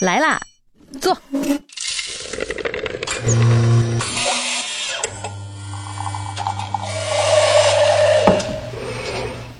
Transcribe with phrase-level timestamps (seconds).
[0.00, 0.40] 来啦，
[1.00, 1.16] 坐。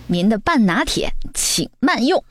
[0.06, 2.22] 您的半拿铁，请慢用。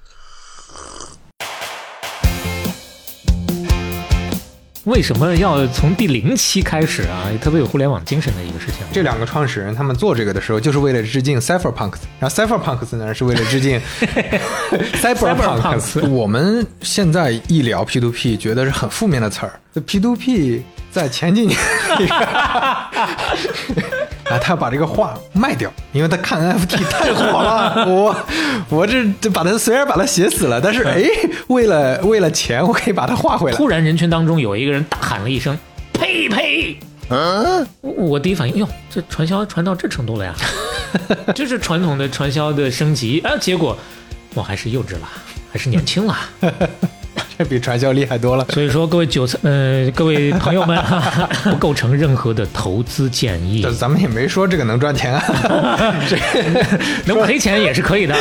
[4.86, 7.32] 为什么要从第零期开始啊？
[7.42, 8.86] 特别有互联网精神的一个事情。
[8.92, 13.80] 这两个创始人他们做这个的时候，就是为了致敬 Cypherpunks，然后 Cypherpunks 呢是为了致敬
[15.02, 16.06] Cyberpunks。
[16.10, 19.58] 我们现在一聊 P2P，觉得是很负面的词儿。
[19.74, 20.62] 这 P2P
[20.92, 21.58] 在前几年。
[24.34, 27.86] 啊，他要把这个画卖掉，因为他看 NFT 太火了。
[27.88, 28.16] 我
[28.70, 31.04] 我这这把他虽然把他写死了，但是哎，
[31.48, 33.58] 为了为了钱，我可以把它画回来。
[33.58, 35.56] 突然，人群当中有一个人大喊了一声
[35.94, 36.78] ：“呸呸！”
[37.10, 40.34] 嗯，我第一反应，哟，这传销传到这程度了呀？
[41.36, 43.34] 这是传统的传销的升级啊！
[43.40, 43.78] 结果
[44.34, 45.08] 我还是幼稚了，
[45.52, 46.18] 还是年轻了。
[47.38, 48.46] 这比传销厉害多了。
[48.50, 50.78] 所以说，各位韭菜，呃，各位朋友们，
[51.44, 53.66] 不构成任何的投资建议。
[53.78, 55.22] 咱们也没说这个能赚钱啊，
[56.08, 56.18] 这
[57.06, 58.16] 能赔钱也是可以的。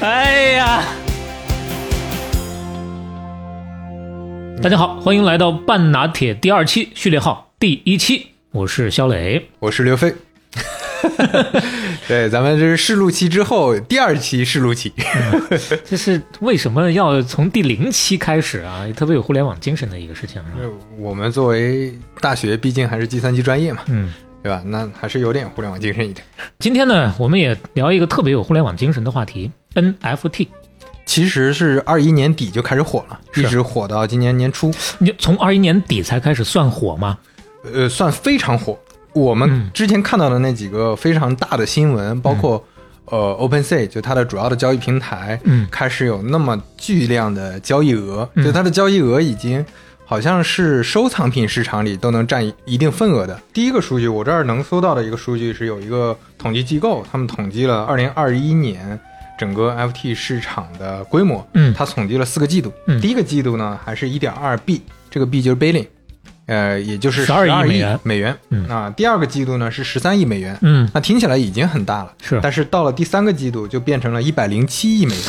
[0.00, 0.82] 哎呀，
[4.62, 10.14] 大家好，欢迎来到半拿铁第二期序列号第一期，我是肖磊，我是刘飞。
[12.08, 14.92] 对，咱们这是试录期之后第二期试录期，
[15.84, 18.86] 这是为什么要从第零期开始啊？
[18.96, 20.42] 特别有互联网精神的一个事情。
[20.98, 24.62] 我们作为大学，毕竟还是计算机专业嘛，嗯，对吧？
[24.64, 26.24] 那还是有点互联网精神一点。
[26.58, 30.48] 今天呢，我们也聊一个特别有互联网精神的话题，NFT。
[31.04, 34.72] 其实是二一年底就开始火了，一直火到今年年初。
[34.98, 37.16] 你从二一年底才开始算火吗？
[37.72, 38.76] 呃，算非常火。
[39.16, 42.62] 我们之前看到的那几个非常大的新闻，包括
[43.06, 49.64] 呃，OpenSea 就它的主要的交易平台，嗯，开始有那么巨量的交易额，就它的交易额已经
[50.04, 53.40] 好像是收藏品市场里都能占一定份额的。
[53.54, 59.00] 第一个数据，我这儿能搜到的一个数据是有一个统计机构，他们统计了二零二一年
[59.38, 65.86] 整个 FT 市场的规模，嗯，它统计了四个季度，嗯，第一个季度呢还是一点二 B，这个 B 就是 Billion。
[66.46, 68.36] 呃，也就是十二亿美元，美元。
[68.68, 70.56] 啊，第二个季度呢是十三亿美元。
[70.62, 72.12] 嗯，那听起来已经很大了。
[72.22, 75.24] 是，但是到了第三个季度就变成了一百零七亿美元。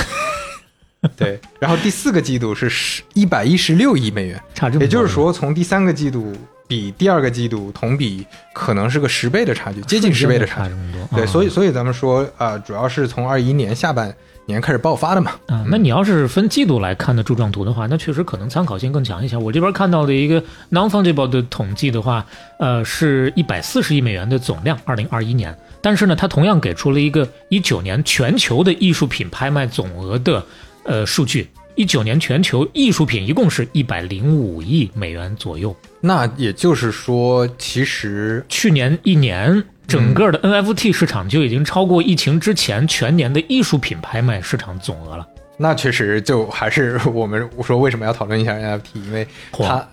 [1.18, 4.84] 对，然后第四个季度是十一百一十六亿美元，差这么多。
[4.84, 6.36] 也就是说，从第三个季度
[6.68, 10.68] 比第二个季度同比，可能是个十倍的差距，接近十倍的差。
[10.68, 11.18] 这么多。
[11.18, 14.16] 对，所以所以咱们说啊，主要是从二一年下半。
[14.48, 15.32] 年开始爆发的嘛？
[15.48, 19.36] 啊，那你要是分季度来看的柱状图的话，那确实可能参考性更强一些。
[19.36, 20.42] 我这边看到的一个
[20.72, 22.26] non-fungible 的统计的话，
[22.58, 25.56] 呃，是一百四十亿美元的总量，二零二一年。
[25.82, 30.44] 但是呢，它同样给出了一个一九年全球的艺术品拍卖总额的
[30.84, 35.76] 呃数据，一九年全球艺术品一共是一百零五亿美元左右。
[36.00, 39.64] 那也就是说，其实去年一年。
[39.88, 45.26] 整个的 NFT 市场就已经超过疫情之前全年的艺术品拍卖市场总额了。
[45.56, 49.88] 那确实，就还是我们说为什么要讨论一下 NFT，因为它，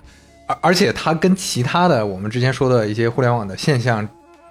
[0.47, 4.07] 而而且它跟其他的我们之前说的一些互联网的现象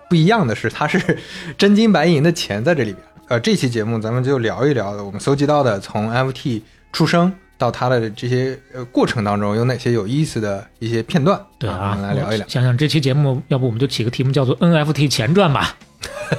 [0.09, 1.20] 不一样的是，它是
[1.58, 3.06] 真金白银的钱在这里边。
[3.28, 6.62] 呃，这期节目咱们就聊一聊我们搜集到的从 NFT
[6.92, 7.34] 出生。
[7.63, 11.40] 到它的这些呃过程当中有哪些有意思的一些片段？
[11.57, 12.46] 对啊，我们来聊一聊。
[12.46, 15.78] 想想这期节目，要不我们就起个题目叫做 NFT 前传吧？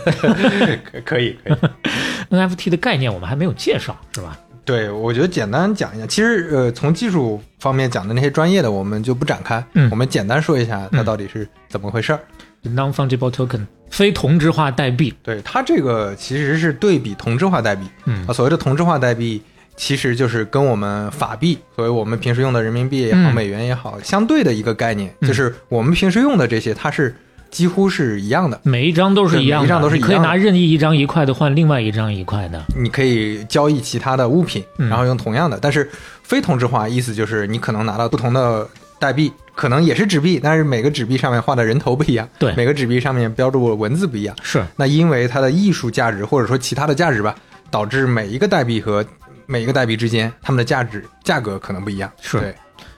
[0.04, 1.56] 可可以可以。
[2.28, 4.38] NFT 的概念我们还没有介绍，是吧？
[4.66, 6.06] 对，我觉得简单讲一下。
[6.06, 9.64] 其实呃，从技术方面讲的那些专业的，我们就不展开。
[9.72, 12.20] 嗯，我们简单说一下它到底是怎么回事儿。
[12.64, 15.14] Non-fungible token，非同质化代币。
[15.22, 17.86] 对它这个其实是对比同质化代币。
[18.04, 19.42] 嗯啊，所谓的同质化代币。
[19.76, 27.14] 其实就是跟我们法币，所谓我们平时用的人民币也好、美元也好，相对的一个概念，就是我们平时用的这些，它是
[27.50, 30.16] 几乎是一样的，每一张都是一样的，每一张都是一样的。
[30.16, 35.58] 可以拿任意一张一块的换另外一张一块的，你可以交易其他的物品，然后用同样的。
[35.60, 35.88] 但是
[36.22, 38.66] 非同质化意思就是你可能拿到不同的
[38.99, 44.64] 代币，可能也是纸币，但是每个纸币上面画的人头不一样，对，每个纸币上面标注的文字不一样，是。
[44.76, 47.34] 那因为它的艺术价值或者说其他的价值吧，
[47.70, 49.04] 导致每一个代币和
[49.46, 52.11] 每一个代币之间，它们的价值价格可能不一样。
[52.20, 52.55] 是，对。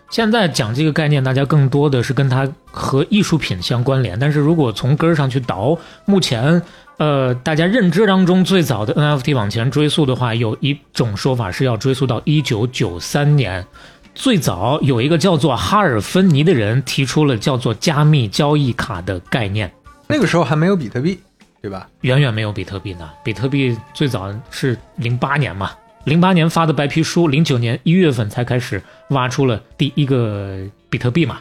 [0.08, 4.16] 现在讲这个概念，大家更多的是跟它和艺术品相关联。
[4.16, 6.62] 但是如果从根儿上去倒，目前，
[6.98, 13.66] 呃，大家认知当中最早的 NFT 往前追溯的话，有一种说法是要追溯到一九九三年，
[14.14, 19.70] 最早有一个叫做哈尔芬尼的人提出了叫做加密交易卡的概念。
[20.06, 21.18] 那个时候还没有比特币，
[21.60, 21.88] 对吧？
[22.02, 23.10] 远远没有比特币呢。
[23.24, 25.72] 比特币最早是零八年嘛。
[26.06, 30.56] 零八年发的白皮书，零九年一月份才开始挖出了第一个
[30.88, 31.40] 比特币嘛。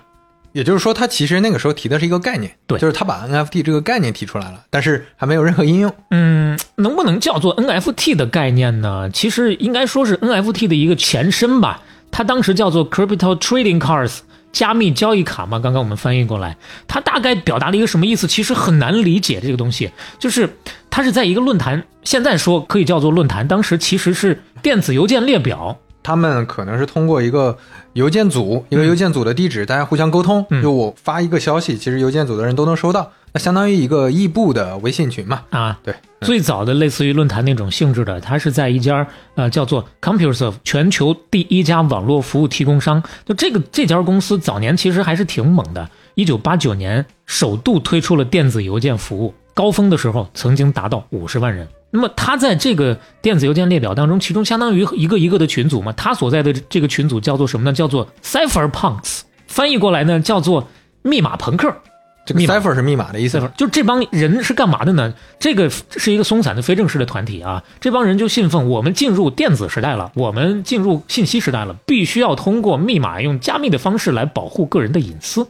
[0.53, 5.93] 也就是说，他其实那个时候提的是一个概念，对，就是他把 NFT 这个概念提出来了，但是还没有任何应用。
[6.09, 9.07] 嗯，能不能叫做 NFT 的概念呢？
[9.11, 11.83] 其实应该说是 NFT 的一个前身吧。
[12.09, 14.19] 它当时叫做 Crypto Trading Cards，
[14.55, 15.59] 加密交易卡嘛。
[15.59, 16.55] 刚刚我们翻译过来，
[16.87, 18.25] 它大概表达了一个什么意思？
[18.25, 20.49] 其实很难理解这个东西，就是
[20.89, 25.77] 它是在一个论坛，现在说可以叫做论坛，当时其实是电子邮件列表。
[26.01, 27.57] 他们可能是通过一个
[27.93, 30.45] 邮件组，一个邮件组的地址，大家互相沟通。
[30.61, 35.41] 就我发一个消息，其实邮件组的人都能收到，那相当于一个异步的微信群嘛。
[35.49, 39.05] 啊，对，最早的类似于论坛那种性质的，它是在一家
[39.35, 43.03] 呃叫做 CompuServe 全球第一家网络服务提供商。
[43.25, 51.67] 就这个这家公司早年其实还是挺猛的，一九八九年首度推出了电子邮件服务，高峰的时候曾经达到五十万人。
[51.91, 57.73] 那么他在这个电子邮件列表当中，其中相当于一个一个的群组嘛，他所在的这个群组叫做什么呢？
[57.73, 60.69] 叫做 Cypherpunks，翻译过来呢叫做
[61.01, 61.75] 密码朋克。
[62.25, 63.39] 这个 cipher 是密码的意思。
[63.55, 65.13] 就这帮人是干嘛的呢？
[65.39, 67.63] 这个是一个松散的非正式的团体啊。
[67.79, 75.47] 这帮人就信奉我们进入电子时代了，我们进入信息时代了，必须要通过密码，用加密的方式来保护个人的隐私。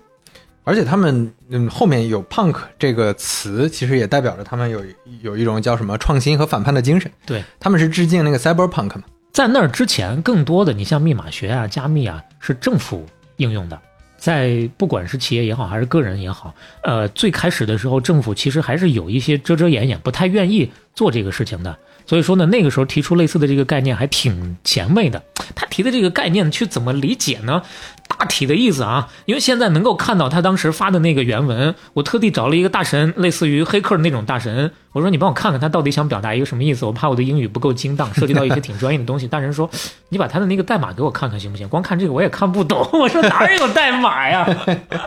[0.64, 4.84] 而且他们嗯后面有 punk 这个词，其实也代表着他们有
[5.22, 7.12] 有一种叫什么创新和反叛的精神。
[7.26, 9.04] 对，他们是致敬那个 cyberpunk 嘛。
[9.32, 13.06] 在那儿之前，更多的你像密码学啊、加密啊，是政府
[13.38, 13.80] 应用的。
[14.26, 16.52] 在不管是企业也好，还是个人也好，
[16.82, 21.78] 呃，最开始的时候，政府其实还是有一些遮遮掩掩，不太愿意做这个事情的。
[22.08, 25.24] 所以说呢，那个时候提出类似的这个概念还挺前卫的。
[25.56, 27.62] 他提的这个概念去怎么理解呢？
[28.08, 36.86] 大体的意思啊，因为现在能够看到他当时发的那个原文，我特地找了一个大神，类似于黑客的那种大神，我说你帮我看看他到底想表达一个什么意思。
[36.86, 39.28] 我怕我的英语不够精当，涉及到一些挺专业的东西。
[39.28, 39.70] 大神说，
[40.10, 41.68] 你把他的那个代码给我看看行不行？
[41.68, 42.88] 光看这个我也看不懂。
[42.94, 44.48] 我说哪有代码呀？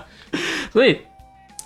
[0.73, 0.99] 所以，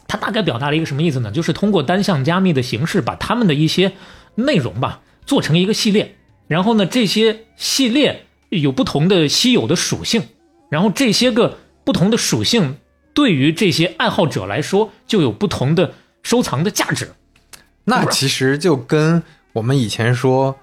[0.07, 1.33] 他大概表达了一个什么意思呢？
[1.33, 3.93] 就是通过单向加密的形式，把他们的一些
[4.35, 5.01] 内容吧。
[5.27, 6.17] 做成一个系列，
[6.49, 10.23] 然后呢，这些系列有不同的稀有的属性，
[10.69, 12.77] 然后这些个不同的属性
[13.15, 17.13] 对于这些爱好者来说就有不同的收藏的价值。
[17.85, 19.23] 那其实就跟
[19.53, 20.57] 我们以前说，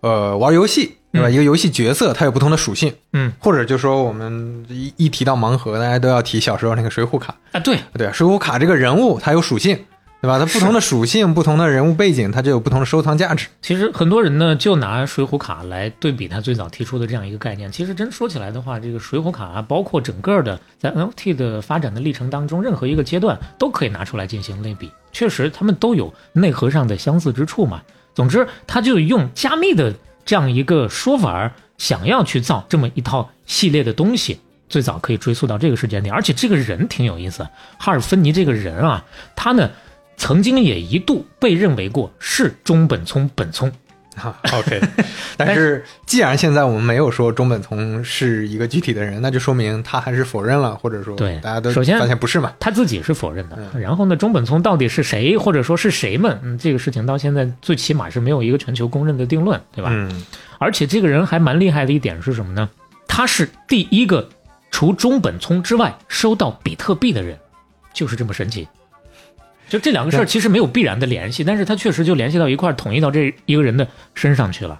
[0.00, 1.28] 呃，玩游戏对吧？
[1.28, 9.78] 一个游戏角色它有不同的属性，嗯，或者就说我们一一提到盲盒，大家都要提小时候那个水浒卡啊，对对，水浒卡这个人物它有属性。
[10.22, 10.38] 对吧？
[10.38, 13.48] 它不同的属性、不同的人物背景，它就有不同的收藏价值。
[13.60, 17.72] 其实很多人呢，就拿水浒卡来对比他最早提出的这样一个概念。
[17.72, 24.88] 其实真说起来的话，这个水浒卡啊，包括整个的在 NFT 的发展的历程当中，任何一个阶段都可以拿出来进行类比。
[25.10, 27.82] 确实，他们都有内核上的相似之处嘛。
[28.14, 29.92] 总之，他就用加密的
[30.24, 34.38] 这样一个说法，想要去造这么一套系列的东西。
[34.68, 37.42] 最早可以追溯到这个时间点，而且这个人挺有意思。
[37.76, 39.04] 哈尔芬尼这个人啊，
[39.34, 39.68] 他呢。
[40.16, 43.72] 曾经也一度被认为过是中本聪本聪，
[44.16, 44.80] 哈 OK，
[45.36, 53.58] 但是既然现在我们没有说中本聪是一个具体的人，那就说明他还是否认了，或者说对大家都首先发现不是嘛，他自己是否认的。
[53.80, 56.38] 然后呢，中本聪到底是谁，或者说是谁们？
[56.42, 59.90] 嗯，这个事情到现在最起码是没有一个全球公认的定论，对吧？
[59.92, 60.24] 嗯。
[60.58, 62.68] 而且这个人还蛮厉害的一点是什么呢？
[63.08, 64.28] 他是第一个
[64.70, 67.36] 除中本聪之外收到比特币的人，
[67.92, 68.68] 就是这么神奇。
[69.72, 74.78] 就这两个事儿其实没有必然的联系，但是它确实就联系到一块儿，统一到这一个人的身上去了。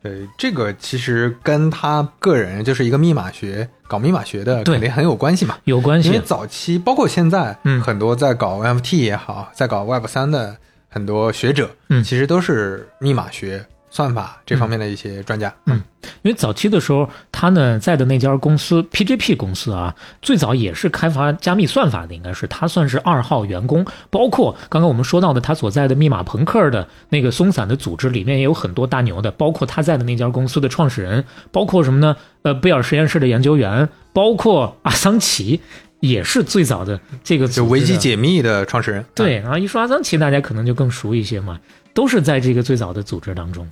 [0.00, 6.08] 对，这个其实跟他个人就是一个密码学搞密码学的肯定很有关系嘛，有关系。
[6.08, 10.56] 因为早期包括现在，嗯，很多在搞 NFT 也好，在搞 Web 三的
[10.88, 13.66] 很多学者，嗯，其实都是密码学。
[13.90, 15.82] 算法这方面的一些专家，嗯，
[16.22, 23.84] 因为早期的时候，他呢在的那家公司 PGP 公司啊，最早也是开发加密算法的，应该是他算是二号员工。
[24.10, 32.16] 包括刚刚我们说到的他所在的密码朋克的那个松散的组织里面也有很多大牛的，包括他在的那家公司的创始人，包括什么呢？
[32.42, 35.60] 呃，贝尔实验室的研究员，包括阿桑奇
[36.00, 39.04] 也是最早的这个就维基解密的创始人。
[39.14, 41.58] 对，然后一说阿桑奇，大家可能就更熟一些嘛，
[41.92, 43.68] 都是在这个最早的组织当中。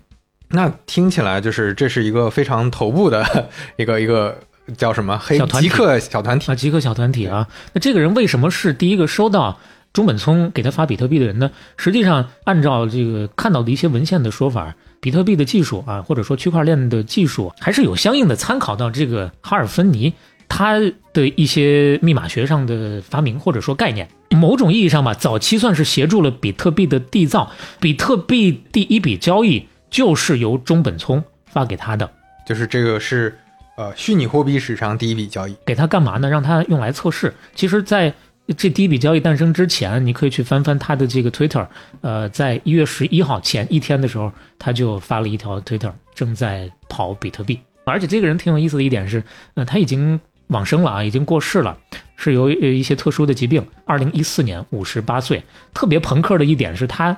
[0.51, 4.39] 那听起来就是这是一个非常头部的 一个一个
[4.77, 7.49] 叫什么黑极客小团体啊，极客小团体啊。
[7.73, 9.59] 那这个人为什么是第一个收到
[9.93, 11.51] 中本聪给他发比特币的人呢？
[11.77, 20.13] 实际上，按照这个看到的一些文献的说法，比特币的技术啊，或者说区块链的技术，还是有相应的参考到这个哈尔芬尼
[20.49, 20.79] 他
[21.13, 24.09] 的一些密码学上的发明或者说概念。
[24.31, 27.51] 某种意义上吧，早期算是协助了比特币的缔造。
[27.81, 29.67] 比特币第一笔交易。
[29.91, 32.11] 就是由中本聪发给他的，
[32.47, 33.39] 就是这个是
[33.77, 35.57] 呃虚拟货币史上第一笔交易。
[35.65, 36.29] 给他干嘛呢？
[36.29, 37.33] 让他用来测试。
[37.55, 38.13] 其实，在
[38.57, 41.67] 这第一笔交易诞生之前，你可以去翻翻他的这个 Twitter，
[42.01, 47.59] 呃，在一月十一号前一天的时候，他就发了一条 Twitter，正在跑比特币。
[47.85, 49.23] 而且这个人挺有意思的一点是，
[49.55, 51.77] 呃，他已经往生了啊，已经过世了，
[52.17, 53.65] 是由一些特殊的疾病。
[53.85, 55.43] 二零一四年五十八岁。
[55.75, 57.17] 特别朋克的一点是他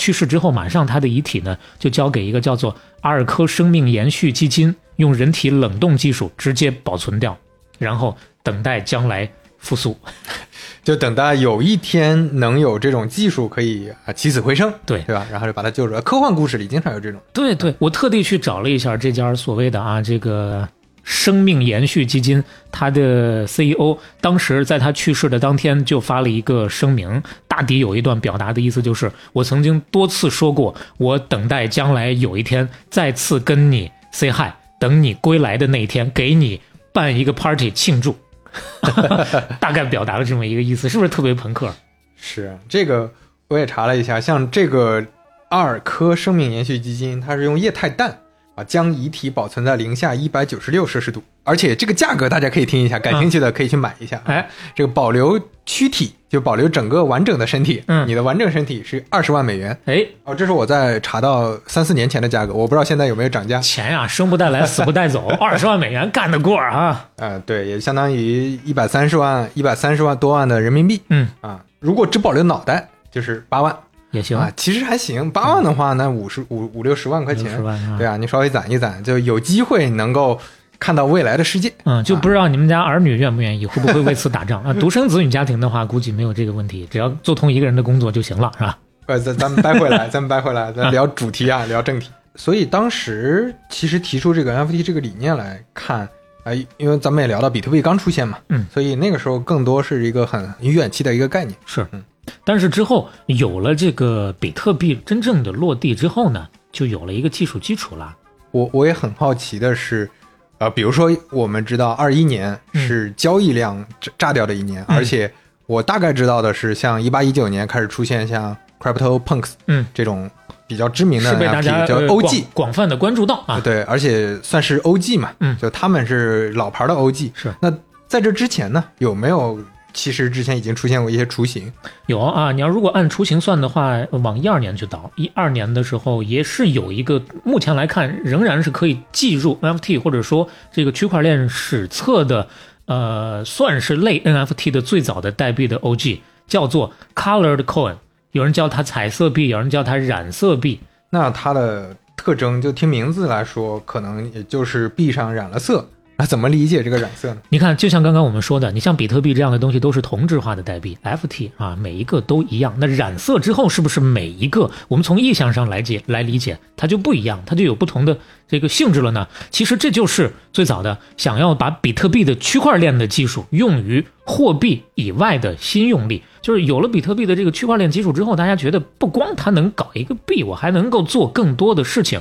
[0.00, 7.36] 去世之后，马上他的遗体呢就交给一个叫做阿尔科生命延续基金，用人体冷冻技术直接保存掉，
[7.78, 9.94] 然后等待将来复苏。
[10.82, 15.26] 就等待有一天能有这种技术可以啊起死回生，对对吧？
[15.30, 16.00] 然后就把他救出来。
[16.00, 17.20] 科幻故事里经常有这种。
[17.34, 20.66] 对对，我特地去找了一下这家所谓的啊这个
[21.02, 36.60] 生命延续基金，它的 CEO 当时在他去世的当天就发了一个声明，大抵有一段表达的意思就是：我曾经多次说过，我等待将来有一天再次跟你 say hi，等你归来的那一天，给你
[36.92, 38.16] 办一个 party 庆祝。
[39.60, 41.72] 大概表达了这么一个意思，是不是特别朋克？
[42.16, 43.10] 是这个，
[43.48, 45.06] 我也查了一下，像这个
[45.50, 48.18] 阿尔科生命延续基金，它是用液态氮。
[48.64, 54.20] 将遗体保存在零下一百九十六摄氏度，而且这个价格大家可以听一下，感兴趣的可以去买一下。
[54.24, 59.76] 哎，这个保留躯体就保留整个完整的身体，嗯，你的完整身体是二十万美元。
[59.86, 63.58] 哎，哦，这是我在查到三四年前的价格，我不知道现在有没有涨价。
[63.60, 67.08] 钱呀，生不带来，死不带走， 二十万美元干得过啊？
[67.16, 71.00] 呃，对，也相当于一百三十万，一百三十万多万的人民币。
[71.08, 73.76] 嗯，啊，如果只保留脑袋，就是八万。
[74.10, 75.30] 也行啊，其实还行。
[75.30, 77.60] 八万的话，那五十五五六十万块钱，
[77.98, 80.38] 对啊，你稍微攒一攒，就有机会能够
[80.78, 81.72] 看到未来的世界。
[81.84, 84.72] 嗯，就不知道你们家儿女愿不愿意，会不会为此打仗 啊？
[84.74, 88.78] 独生子女家庭的话，估计没有这个问题，只要做通一个人的工作就行了，是吧？
[89.06, 92.10] 呃，咱 咱们掰回来，咱们掰回来，咱聊主题啊，聊正题。
[92.36, 96.08] 所以当时其实提出这个 NFT 这个理念来看，
[96.44, 102.02] 哎，因为咱们也聊到比特币刚出现嘛，嗯，所以那个时候更多是一个很远期的一个概念，是，嗯。
[102.44, 108.16] 但是之后有了这个比特币真正的落地之后呢，就有了一个技术基础了。
[108.50, 110.10] 我我也很好奇的是，
[110.58, 113.84] 呃，比如说我们知道二一年是交易量
[114.18, 115.32] 炸掉的一年，而且
[115.66, 120.28] 我大概知道的是，像一八一九年开始出现像 Crypto Punks 嗯这种
[120.66, 123.60] 比较知名的，是被大家叫 OG 广泛的关注到啊。
[123.60, 127.30] 对，而且算是 OG 嘛，嗯，就他们是老牌的 OG。
[127.34, 127.72] 是那
[128.08, 129.60] 在这之前呢，有没有？
[129.92, 131.72] 其实之前已经出现过一些雏形，
[132.06, 132.52] 有啊。
[132.52, 142.48] 你要如果按雏形算的话，往一二年去倒，一二年的时候也是有一个，目前来看仍然是可以计入 NFT 或者说这个区块链史册的，
[142.86, 147.96] 呃，算是类 NFT 的最早的代币的 OG，叫做 Colored Coin，
[148.32, 150.80] 有人叫它彩色币，有人叫它染色币。
[151.10, 155.88] 那它的特征就听名字来说，可能也就是币上染了色。
[156.20, 157.40] 那怎么理解这个染色呢？
[157.48, 162.74] 你看，就像刚刚我们说的，你像比特币这样的东西都是同质化的代币，FT 啊，每一个都一样。
[162.76, 169.26] 那染色之后，是不是每一个我们从意向上来解来理解，它就不一样，它就有不同的这个性质了呢？
[169.48, 182.20] 其实这就是最早的想要把比特币的区块链的技术用于货币以外的新用力，就是有了比特币的这个区块链基础之后，大家觉得不光它能搞一个币，我还能够做更多的事情。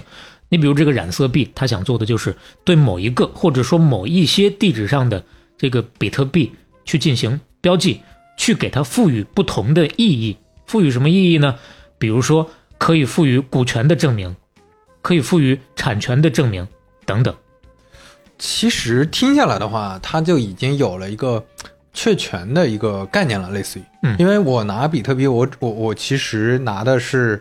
[0.49, 5.23] 你比如这个染色币，它想做的就是对某一个或者说某一些地址上的
[5.57, 6.51] 这个比特币
[6.83, 8.01] 去进行标记，
[8.35, 10.35] 去给它赋予不同的意义。
[10.65, 11.55] 赋予什么意义呢？
[11.99, 14.35] 比如说可以赋予股权的证明，
[15.03, 16.67] 可以赋予产权的证明
[17.05, 17.35] 等等。
[18.39, 21.45] 其实听下来的话，它就已经有了一个
[21.93, 27.39] 确权的一个概念了，类似于，嗯，因为我拿比特币，我我我其实拿的是。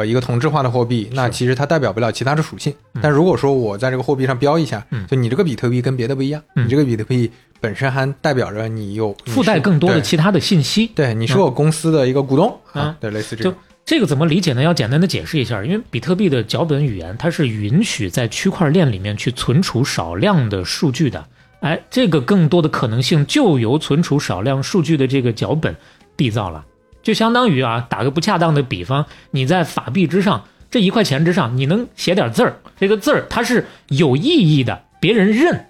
[0.00, 2.72] 呃，一个同质化的货币，那其实它代表不了其他的属性。
[3.02, 7.30] 但如果说我在这个货币上标一下，就你这个比特币跟别的不一样，你这个比特币
[7.60, 10.86] 本身还代表着你有附带更多的其他的信息。
[10.94, 13.52] 对，你是我公司的一个股东啊，对，类似这种。
[13.52, 14.62] 就这个怎么理解呢？
[14.62, 21.22] 要简单的解释一下，因为比特币的脚本语言它是允许在区块链里面去存储少量的数据的。
[21.60, 25.76] 哎，这个更多的可能性就由存储少量数据的这个脚本
[26.16, 26.64] 缔造了。
[27.02, 35.66] 就相当于啊，打个不恰当的比方，你在法币之上这一块钱之上，你能写点字儿，这个字儿它是有意义的，别人认。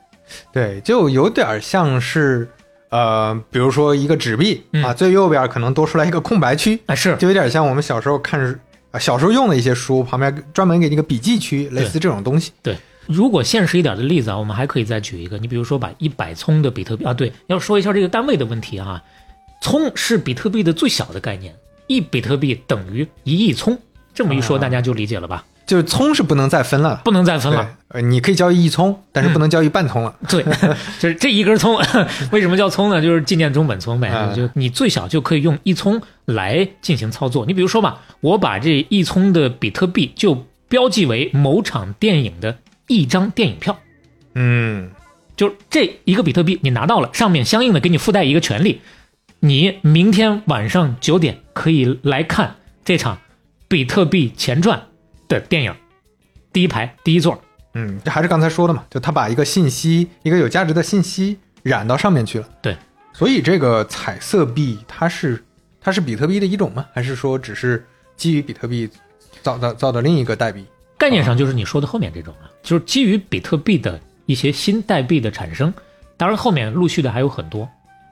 [0.53, 2.49] 对，就有点像是，
[2.91, 8.61] 呃，比如说一个纸币啊，最右边可能多出来一个空白区啊，是，就有点像我们小时候看
[8.91, 12.53] 啊，小时候用的一些书旁边专门给你个笔记区，类似这种东西。
[12.63, 19.03] 对，如果现实一点的例子啊，我们还可以再举一个，你比如说把一百聪的比特币啊，对，要说一下这个单位的问题哈。
[19.61, 21.55] 聪是比特币的最小的概念，
[21.87, 23.79] 一比特币等于一亿葱。
[24.15, 25.45] 这么一说，大家就理解了吧？
[25.67, 27.77] 就是葱是不能再分了，不能再分了。
[27.89, 30.13] 呃，你可以交易一葱，但是不能交易半葱了。
[30.29, 30.43] 对，
[30.99, 31.79] 就是这一根葱，
[32.33, 33.01] 为什么叫葱呢？
[33.01, 34.33] 就是纪念中本聪呗。
[34.35, 37.47] 就你最小就可以用一葱来进行操作。
[37.47, 43.79] 你比如说吧，我把这一葱的比特币就标记为某场电影的一张电影票。
[44.35, 44.91] 嗯，
[45.37, 48.81] 就这一个比特币你拿到了，上面相应的给你附带一个权利，
[49.41, 53.19] 你明天晚上九点可以来看这场
[53.67, 54.81] 比特币前传。
[55.31, 55.73] 的电影，
[56.53, 57.41] 第一排第一座，
[57.75, 62.49] 嗯，这还是刚才说的嘛，就他把一个信息，一个有价值的信息染到上面去了。
[62.61, 62.77] 对，
[63.13, 65.41] 所以这个彩色币它是
[65.81, 66.85] 它是比特币的一种吗？
[66.93, 68.91] 还是说只是基于比特币
[69.41, 70.67] 造的造的另一个代币？
[70.99, 75.73] 概念上就是你说的后面这种啊，就是基于比特币的一些新代币的产生。
[76.17, 77.69] 当然后面陆续的还有很多，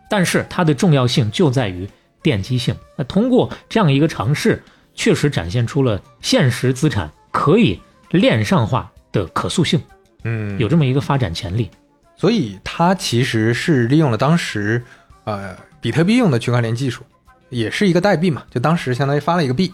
[0.09, 1.89] 但是它的重要性就在于
[2.23, 2.75] 奠基性。
[2.97, 4.63] 那通过这样一个尝试。
[5.01, 9.81] 确实展现出了现实资产可以链上化的可塑性，
[10.25, 11.71] 嗯，有这么一个发展潜力，
[12.17, 14.83] 所以它其实是利用了当时，
[15.23, 17.05] 呃，比特币用的区块链技术，
[17.49, 19.73] 也是一个代币嘛，就当时相当于发了一个币，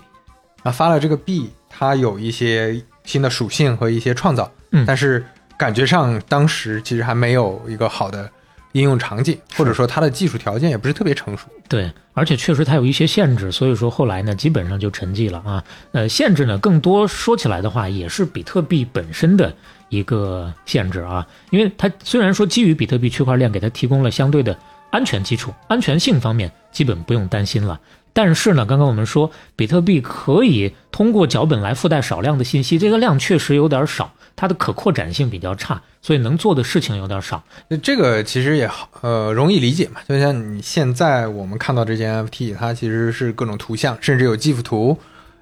[0.63, 5.25] 啊，发了这个币，它有一些新的属性和一些创造，嗯，但是
[5.57, 8.31] 感觉上当时其实还没有一个好的。
[8.75, 11.47] 应用场景，或者说它的技术条件也不是特别成熟。
[11.69, 15.65] 对，而且确实它有一些限制，所以说后来呢，基本上就沉寂了啊。
[15.93, 19.55] 呃，限制呢，更多说起来的话，也是比特币本身的
[19.91, 21.25] 一个限制啊。
[21.51, 24.59] 因为它虽然说基于比特币区块链给它提供了相对的
[24.91, 27.81] 安全基础，安全性方面基本不用担心了。
[28.13, 34.13] 但是呢，刚刚我们说比特币可以通过脚本来附带少量的信息，这个量确实有点少。
[34.37, 37.43] 它的可扩展性比较差，所以能做的事情有点少。
[37.69, 40.01] 那这个其实也好，呃，容易理解嘛。
[40.09, 44.99] 就像你现在我们看到这件 NFT，它其实是各种图像，甚至有 GIF 图，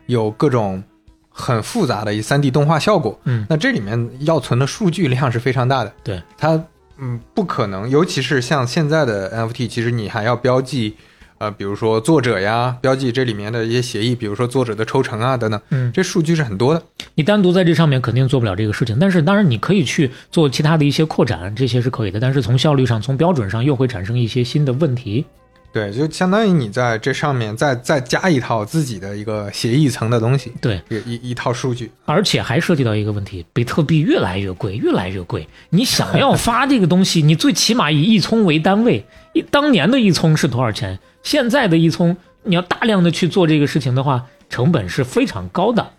[0.06, 0.82] 有各种
[1.30, 3.18] 很复杂的一三 D 动画效果。
[3.25, 5.92] 嗯，那这里面要存的数据量是非常大的。
[6.04, 6.62] 对，它
[6.99, 10.96] 嗯不可能，尤其是像现在的 NFT，其实你还要标记。
[11.42, 16.81] 呃，比如说作者呀，标记这里面的一些协议，比如说作者的抽成啊等等，嗯，这数据是很多的。
[17.16, 22.20] 你单独在这上面肯定做不了这个事情，但是当然你可以去做其他的一些扩展，这些是可以的。
[22.20, 25.24] 但是从效率上，从标准上又会产生一些新的问题。
[25.72, 35.48] 对，就相当于你在这上面再再加一套自己的一个协议层的东西，对，一一套数据，而且还涉及到一个问题，比特币越来越贵，越来越贵。
[35.70, 41.00] 你想要发这个东西，你最起码以一聪为单位，一当年的一聪是多少钱？
[41.22, 45.90] 现在的一葱，你要大量的去做这个事情的话，成本是非常高的，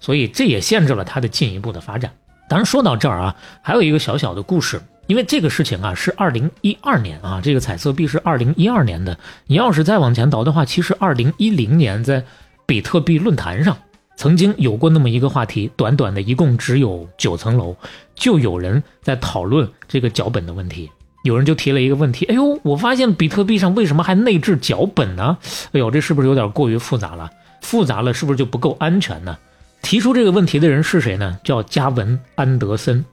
[0.00, 2.12] 所以这也限制了它的进一步的发展。
[2.48, 9.16] 当然说到这儿啊，还有一个小小的故事，因为这个事情啊是二零一二年啊，这个彩色币是二零一二年的。
[9.46, 12.24] 你要是再往前倒的话，其实二零一零年在
[12.66, 13.76] 比特币论坛上
[14.16, 17.76] 曾经有过那么一个话题，短短的一共只有九层楼，
[18.14, 20.90] 就有人在讨论这个脚本的问题。
[21.22, 25.36] 有人就提了一个问题：“哎呦，我发现比特币上为什么还内置脚本呢？
[25.72, 27.30] 哎呦，这是不是有点过于复杂了？
[27.60, 29.36] 复杂了，是不是就不够安全呢？”
[29.82, 31.38] 提出这个问题的人是谁呢？
[31.42, 33.04] 叫加文·安德森。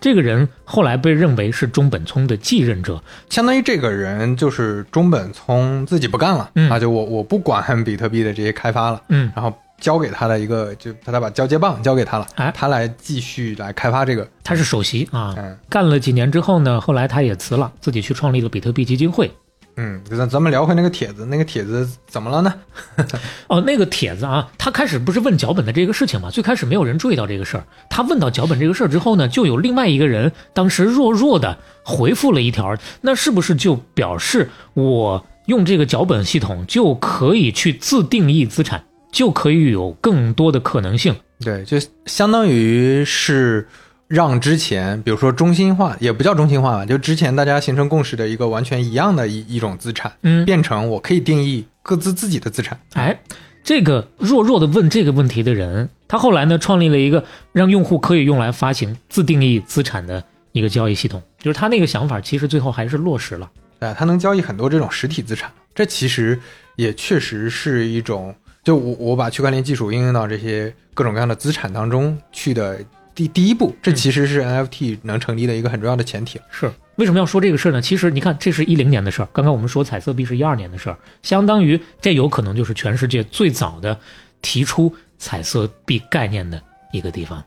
[0.00, 9.52] 这个人后来被认为是中本聪的继任者，相当于这个人就是中本聪自己不干了，啊，就我我不管比特币的这些开发了，嗯，然后。
[9.84, 14.26] 交给他的一个，就他他把交接棒交给他了，哎，他来继续来开发这个。
[14.42, 19.30] 他是首席啊，嗯，干了几年之后呢，后来他也辞了，自己去创立了比特币基金会。
[19.76, 22.54] 嗯，咱咱们聊回那个帖子，那个帖子怎么了呢？
[23.48, 26.30] 哦，那个帖子啊，他开始不是问脚本的这个事情嘛？
[26.30, 38.82] 最开始没有人注意到这个事儿，他问到脚本这个事儿之后呢，就有另外一个人当时弱弱的回复了一条，那是不是就表示我用这个脚本系统就可以去自定义资产？
[39.14, 43.64] 就可以有更多的可能性，对，就相当于是
[44.08, 52.76] 让之前，比如说中心化，也不叫中心化吧，就之前大家形成共识的一个完全一样的一一种资产，嗯，变成我可以定义各自自己的资产。
[52.94, 53.16] 哎，
[53.62, 63.48] 这个弱弱的问这个问题的人，他后来呢创立了一个让用户可以用来发行自定义资产的一个交易系统，就是他那个想法其实最后还是落实了，
[63.78, 66.36] 哎，他能交易很多这种实体资产，这其实
[66.74, 68.34] 也确实是一种。
[68.64, 72.82] 就我我把区块链技术应用到这些各种各样的资产当中去的
[73.14, 76.40] 第第一步，这其实是 NFT 能成立的一个很重要的前提。
[76.50, 77.82] 是为什么要说这个事儿呢？
[77.82, 83.98] 其实你看，这是一零年的事儿，刚刚我们说彩色币是一二年的事儿，相当于这有可能就是全世界最早的
[84.40, 86.60] 提出彩色币概念的
[86.92, 87.44] 一个地方。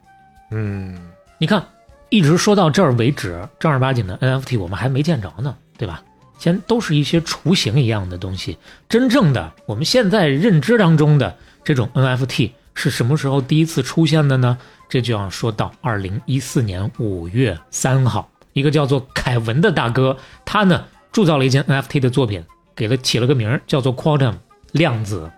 [0.52, 0.98] 嗯，
[1.38, 1.66] 你看，
[2.10, 6.04] 一直说到这儿为止，正儿八经的 NFT 我们还没见着呢，对吧？
[6.38, 14.58] 先都是一些雏形一样的东西，真正的我们现在认知当中的这种 NFT 是什么时候第一次出现的呢？
[14.90, 22.44] 这就要说到二零一四年五月三号，一个叫做凯文的大哥，他呢铸造了一件 NFT 的作品，
[22.76, 24.36] 给了起了个名儿叫做 Quantum
[24.72, 25.30] 量子。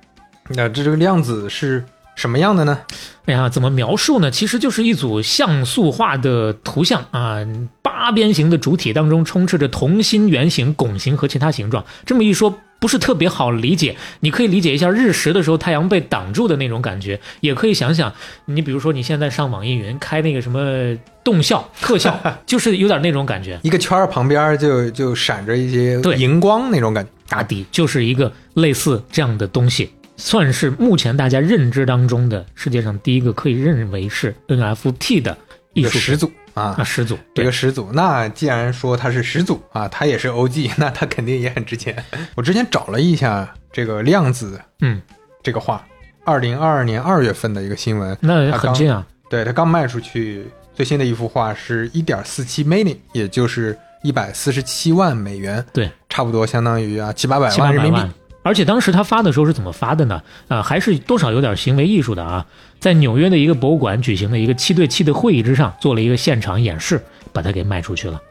[0.50, 1.84] 那这这个量子是
[2.20, 2.80] 什么样的呢？
[3.26, 4.30] 哎呀，怎么描述呢？
[4.30, 7.38] 其实就是一组像素化的图像啊，
[7.82, 11.86] 八边形的主体当中充斥着同心圆形、拱形和其他形状。
[12.06, 12.60] 这么一说。
[12.82, 18.14] 不是特别好理解，你可以理解一下日食的时候太阳被挡住的那种感觉，也可以想想，
[18.46, 35.36] 你比如说你现在上网易云开那个什么动效 特效，就是有点那种感觉，一个圈儿旁边就就闪着一些荧光那种感觉，大抵就是一个类似这样的东西，算是目前大家认知当中的世界上第一个可以认为是 NFT 的
[35.74, 36.32] 艺术始祖。
[36.56, 41.96] 啊，始祖这个始祖，那既然说它是始祖啊，它也是 OG， 那它肯定也很值钱。
[42.36, 45.02] 我之前找了一下这个量子，嗯，
[45.42, 45.86] 这个画，
[46.26, 49.06] 二零二二年二月份的一个新闻，那很近啊。
[49.30, 58.02] 对他刚卖出去最新的一幅画是一点四七 million，也就是一百四十七万美元，对，差不多相当于啊七八百万人民币。
[58.42, 60.22] 而且当时他发的时候是怎么发的呢？
[60.48, 62.46] 啊，还是多少有点行为艺术的啊，
[62.80, 68.22] 在纽约的一个博物馆举行的一个七对七的会议之上，做了一个现场演示，把它给卖出去了，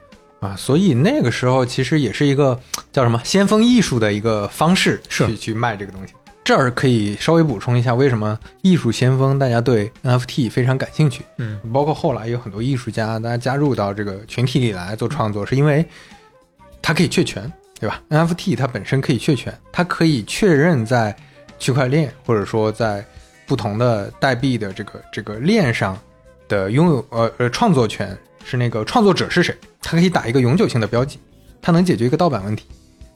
[0.41, 2.59] 啊，所以那个时候其实也是一个
[2.91, 6.15] 叫什么先锋艺术的一个方式，去去卖这个东西。
[6.43, 11.23] 这儿可以稍微补充一下，为什么艺术先锋大家对 NFT 非常感兴趣？
[11.37, 15.85] 嗯，包括后来有很多艺术家大家加入到这个群体里来做创作，是因为
[16.81, 17.53] 它可以确权。
[17.81, 21.15] 对吧？NFT 它本身可以确权，它可以确认在
[21.59, 23.05] 区块链或者说在
[23.47, 25.97] 不同的代币的这个这个链上
[26.49, 31.19] 的拥有呃呃创作权是那个创作者是谁，它可以打一个永久性的标记，
[31.63, 32.65] 它能解决一个盗版问题。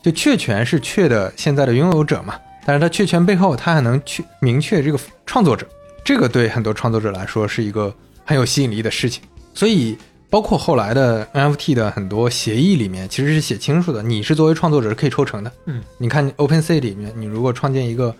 [0.00, 5.66] 就确权是确的现在的拥有者嘛，但是它确权背后它还能确明确这个创作者，
[6.04, 7.92] 这个对很多创作者来说是一个
[8.24, 9.22] 很有吸引力的事情，
[9.52, 9.98] 所以。
[10.32, 15.52] 包括后来的 NFT 的很多协议里面，其实是写清楚的，你是作为创作者是可以抽成的。
[15.66, 18.16] 嗯，你看 OpenSea 里面，你如果创建一个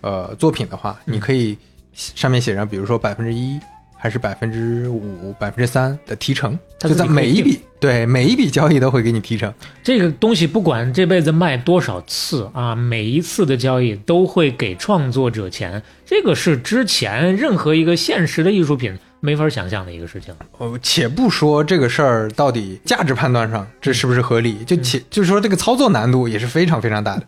[0.00, 1.58] 呃作品的话，你可以
[1.92, 3.58] 上面写上，比如说百分之一
[3.96, 9.52] 还是百分之五、百分之三的提成，就在每一笔对每一笔交易都会给你提成。
[9.82, 18.96] 这个东西不管这辈子卖多少次啊，每一次的交易都会给创作者钱，这个是之前任何一个现实的艺术品。
[19.26, 20.32] 没法想象的一个事情。
[20.58, 27.26] 哦，且不说这个事儿到底价值判断上这是不是合理，就且就是说这个操作难度也是非常非常大的。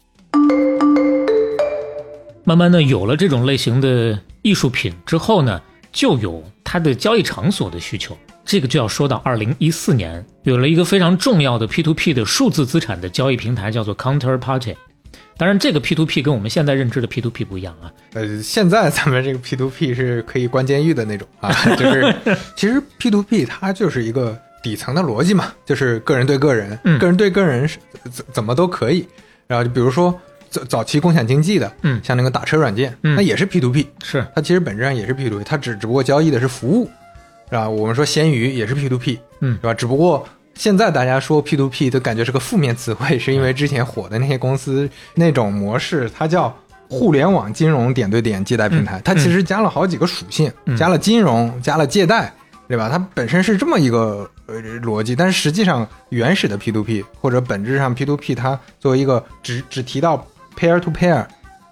[2.44, 8.16] 慢慢的有了这种类型的艺术品之后呢，就有它的交易场所的需求。
[8.44, 14.76] 这个就要说到二零一四年，有了一个非常重要的 P to P 的数字资产的交易平台，叫做 Counterparty。
[15.38, 17.92] 当然，这个 P to P 跟我们现在认知的 P to P 不一样啊。
[18.14, 22.12] 呃，现在咱们这个 P to P 是可以关监狱的那种啊， 就是
[22.56, 27.78] 其实 P to P 它就是一个底层的逻辑嘛，就是个人对个人，个人对个人是
[28.10, 29.06] 怎怎么都可以。
[29.46, 30.12] 然后就比如说
[30.50, 36.90] 早早期共享经济的，嗯，像那个打车软件，那也是 P to P，是它其实本质上也是 P to P，它只只不过交易的是服务，
[37.48, 37.68] 是吧？
[37.70, 39.72] 我们说闲鱼也是 P to P，嗯，是吧？
[39.72, 40.28] 只不过。
[40.58, 46.54] 现在大家说 P to P 都感觉是个负面词汇，是因为之前火的那些公司那种模式，它叫
[46.88, 52.34] 互联网金融点对点借贷平台，它其实加了好几个属性，加了金融，加了借贷，
[52.66, 52.88] 对吧？
[52.90, 60.26] 它本身是这么一个呃逻辑，但是实际上原始的 P to P 或者本质上 P to P，它作为一个只只提到
[60.58, 61.24] pair to pair、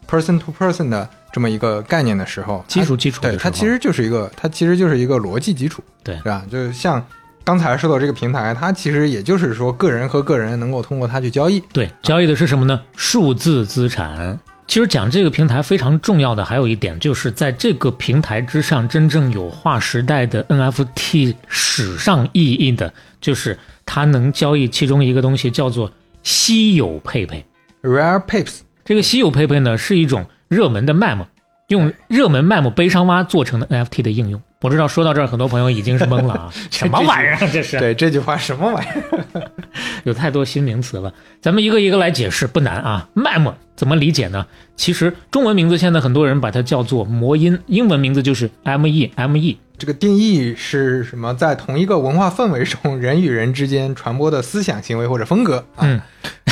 [0.08, 6.44] person to person 的这么一个概念的时候，基础基础，对它其实就是一个它其实就是一个逻辑基础，对，是吧？
[6.48, 7.04] 就像。
[7.46, 11.60] 刚才说到这个平台，它其实也就是说，个人和个人能够通过它去交易。
[11.72, 12.82] 对，交易的是什么呢？
[12.96, 14.36] 数字资产。
[14.66, 25.92] 其实讲这个平台非常重要的还有一点，就是在这个平台之上，真正有划时代的 NFT 史上意义的，就是它能交易其中一个东西，叫做
[26.24, 27.46] 稀有佩佩
[27.80, 28.62] （Rare Pips）。
[28.84, 31.24] 这个稀有佩佩呢，是一种热门的 mem，
[31.68, 34.42] 用热门 mem 悲伤蛙做成的 NFT 的应用。
[34.62, 36.52] 我知道说到这儿，很多朋友已经是懵了啊！
[36.72, 37.36] 什么玩意儿？
[37.52, 38.88] 这是对这句话什么玩意
[39.34, 39.42] 儿？
[40.04, 43.08] 有太多新名词了，咱们一个一个来解释，不难啊。
[43.14, 44.46] mem 怎么理解呢？
[44.74, 49.56] 其实中文名字现在很多人把它叫做魔音，英文名字就是 meme，me。
[49.78, 51.34] 这个定义是什么？
[51.34, 55.62] 在同一个文化氛围中，人与人之间传播的思想行为或者风格。
[55.76, 56.00] 嗯，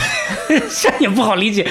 [0.46, 1.66] 这也不好理解，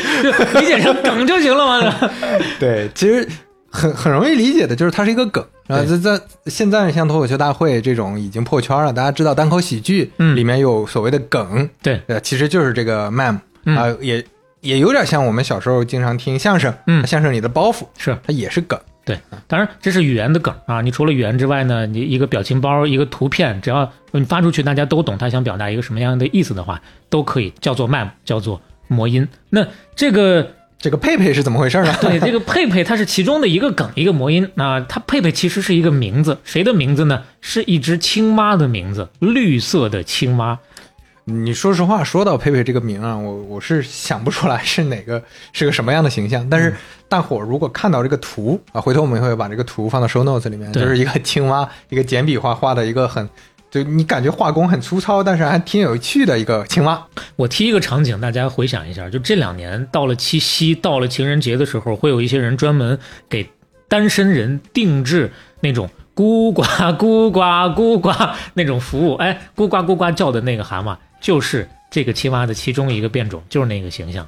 [0.60, 2.12] 理解成梗就行了吗？
[2.60, 3.28] 对，其实。
[3.74, 14.24] 很很容易理解的，就是它是一个梗啊，在在现在像脱口秀大会这种已经破圈了，大家知道单口喜剧里面有所谓的梗，对，呃，其实就是这个 mem 啊，也
[14.62, 20.80] 也有点像我们小时候经常听相声，嗯，相声里的包袱是它也是梗，对，当然这是语言的梗啊。
[20.82, 29.28] 你除了语言之外呢，你一个表情包、一个图片，只要你发出去，大家都懂他想表达一个什么样的意思的话，都可以叫做 meme，叫做魔音。
[29.50, 30.48] 那这个
[30.84, 31.96] 这个佩佩是怎么回事呢？
[32.02, 34.52] 对，这个佩佩它是其中的一个梗，一个魔音。
[34.56, 37.24] 那它佩佩其实是一个名字，谁的名字呢？
[37.40, 40.60] 是一只青蛙的名字，绿色的青蛙。
[41.24, 46.46] 你说实话，说到佩佩这个名啊，我我是想不出来是哪个是个什么样的形象。
[46.50, 46.76] 但是
[47.08, 53.30] 大伙如果看到这个图啊，回头我们会把这个图放到 show notes 里面，就是一个青蛙，一个简笔画画的一个很，
[53.74, 57.04] 就你感觉画工很粗糙，但是还挺有趣的一个青蛙。
[57.36, 63.50] 我提一个场景，大家回想一下，就这两年到了七夕，到了情人节的时候，会有一些人专门给
[63.88, 65.32] 单身人定制
[65.62, 65.90] 那种。
[66.16, 68.12] 咕呱咕呱咕呱
[68.54, 74.28] 那种服务，哎，咕呱咕呱叫的那个蛤蟆，就是这个青蛙的其中一个变种，就是那个形象。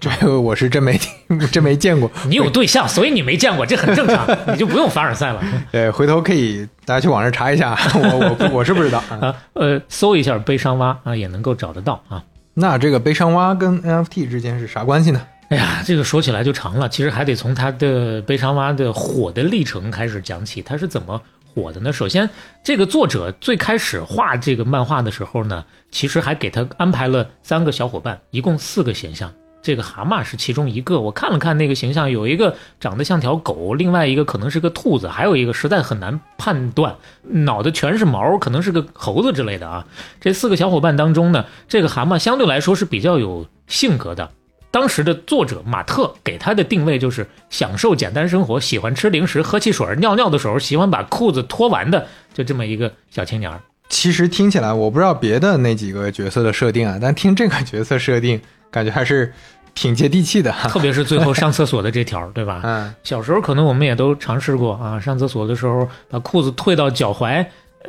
[0.00, 2.10] 对，这个我是真没听真没见过。
[2.26, 5.42] 你有对象，所以你没见过，这很正常， 你就不用凡尔赛了。
[5.70, 9.36] 对，回头可以大家去网上查一下，我我我是不知道啊。
[9.52, 12.24] 呃，搜一下悲伤蛙啊，也能够找得到啊。
[12.54, 15.20] 那这个悲伤蛙跟 NFT 之间是啥关系呢？
[15.50, 20.62] 哎呀，这个说起来就长了，其实还得从他的悲伤蛙的火的历程开始讲起。
[20.62, 21.20] 他是怎么
[21.54, 21.92] 火的呢？
[21.92, 22.28] 首先，
[22.64, 29.30] 这个作者最开始画这个漫画的时候呢，其实还给他安排了三个小伙伴，一共四个形象。
[29.62, 31.00] 这个蛤蟆是其中一个。
[31.00, 39.84] 我看了看那个形象，有一个长得像条狗，另外一个可能是个兔子，还有一个实在很难判断，脑袋全是毛，可能是个猴子之类的啊。
[40.20, 44.30] 这四个小伙伴当中呢，这个蛤蟆相对来说是比较有性格的。
[44.72, 53.52] 当时的作者马特给他的定位就是享受简单生活，喜欢吃零食、喝汽水、尿尿的时候喜欢把裤子脱完的，就这么一个小青年。
[53.88, 58.40] 其实听起来，我不知道别的那几个角色的设定啊，但听这个角色设定，
[58.70, 59.32] 感觉还是
[59.74, 60.50] 挺接地气的。
[60.68, 62.60] 特别是最后上厕所的这条，对吧？
[62.64, 67.44] 嗯，小时候可能我们也都尝试过啊，上厕所的时候把裤子退到脚踝。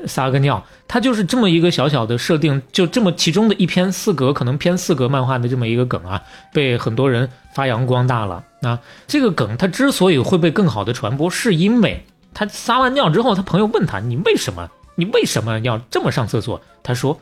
[0.07, 6.19] 撒个尿，它就是这么一个小小的设定，就这么其中的一篇四格，可能偏四格漫画的这么一个梗啊，
[6.53, 8.41] 被很多人发扬光大了。
[8.61, 12.01] 那这个梗它之所以会被更好的传播，是因为
[12.33, 14.67] 他撒完尿之后，他朋友问他：“你为什么？
[14.95, 17.19] 你为什么要这么上厕所？”他说：“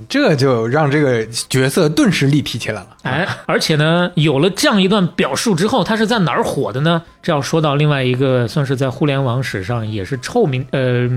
[0.08, 2.96] 这就让这个角色顿时立体起来了。
[3.02, 7.02] 哎，而且呢，有了这样一段表述之后，他是在哪儿火的呢？
[7.22, 11.08] 这要说到另外一个，算是在互联网史上也是臭名，呃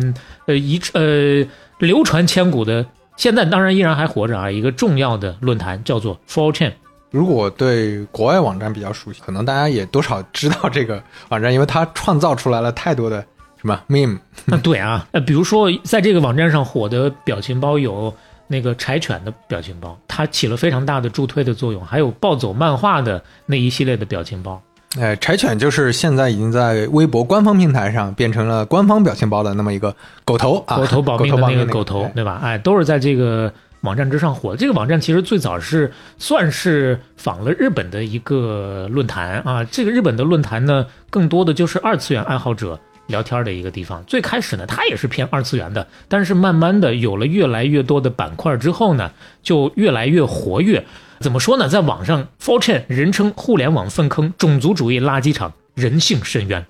[0.48, 1.46] 呃一呃
[1.80, 2.86] 流传千古的，
[3.18, 6.72] 现在当然依然还活着啊，一个重要的论坛叫做 Four Chain。
[7.12, 13.24] 如果对国外网站比较熟悉，可能大家也多少知道这个网站，因为它创造出来了太多的
[13.62, 14.18] 什么 meme。
[14.52, 18.14] 啊，对啊，呃，比如说在这个网站上火的表情包有。
[18.48, 24.62] 那个柴犬的表情包，它起了非常大的助推的作用，还有暴走漫画的那一系列的表情包。
[25.00, 29.96] 哎，柴犬就是现在已经在微博官方平台上变成了官方表情包的那么一个
[30.26, 32.42] 狗头啊，狗头保命的那个狗头，对吧？
[32.44, 33.50] 哎，都是在这个
[33.84, 34.54] 网站之上火。
[34.54, 42.78] 这个网站其实最早是算是仿了日本的一个论坛啊，这个日本的论坛呢，更多的就是二次元爱好者。
[43.12, 49.12] 聊天的一个地方，最开始呢，它也是偏二次元的，但是慢慢的有了越来越多的板块之后呢，
[49.44, 50.84] 就越来越活跃。
[51.20, 51.70] 怎么说呢？
[51.70, 56.66] 在网上，Fortune 人称互联网粪坑、种族主义垃圾场、人性深渊。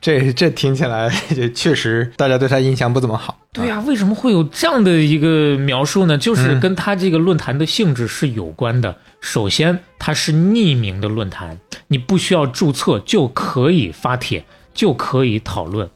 [0.00, 1.10] 这这听起来
[1.52, 3.36] 确实大家对他印象不怎么好。
[3.52, 6.16] 对呀，为什么会有这样的一个描述呢？
[6.16, 8.94] 就是跟他这个论坛的性质是有关的。
[9.20, 14.44] 首先，它是匿名的论坛，你不需要注册就可以发帖。
[14.78, 15.90] 就可以讨论，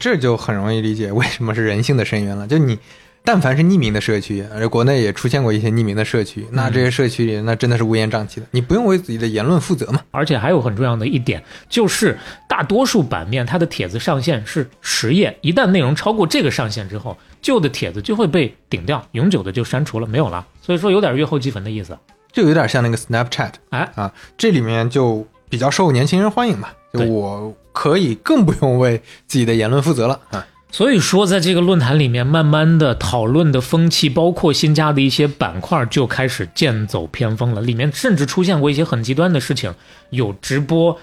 [0.00, 2.46] 这就很容易理解为什么是人性的深渊了。
[2.46, 2.78] 就你，
[3.22, 10.00] 但凡是匿名的社区，而国内也出现过一些匿名的社区，那这些社区里那真的是乌烟瘴气的，你不用为自己的言论负责嘛。
[10.12, 12.18] 而且还有很重要的一点，就是
[12.48, 20.46] 大多数版面它的帖子上限是十页，一旦内容超过这个上限之后，旧的帖子就会被顶掉，永久的就删除了，没有了。
[20.62, 21.98] 所以说有点月后积粉的意思，
[22.32, 27.54] 就有点像那个 Snapchat，哎啊，这里面就比较受年轻人欢迎嘛，就我。
[27.72, 30.46] 可以更不用为自己的言论负责了啊！
[30.70, 37.60] 所以说，在这个论坛里面，慢慢的讨论的风气，包括新加的一些板块，就开始剑走偏锋了。
[37.60, 39.74] 里面甚至出现过一些很极端的事情，
[40.08, 40.98] 有直播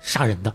[0.00, 0.54] 杀人的。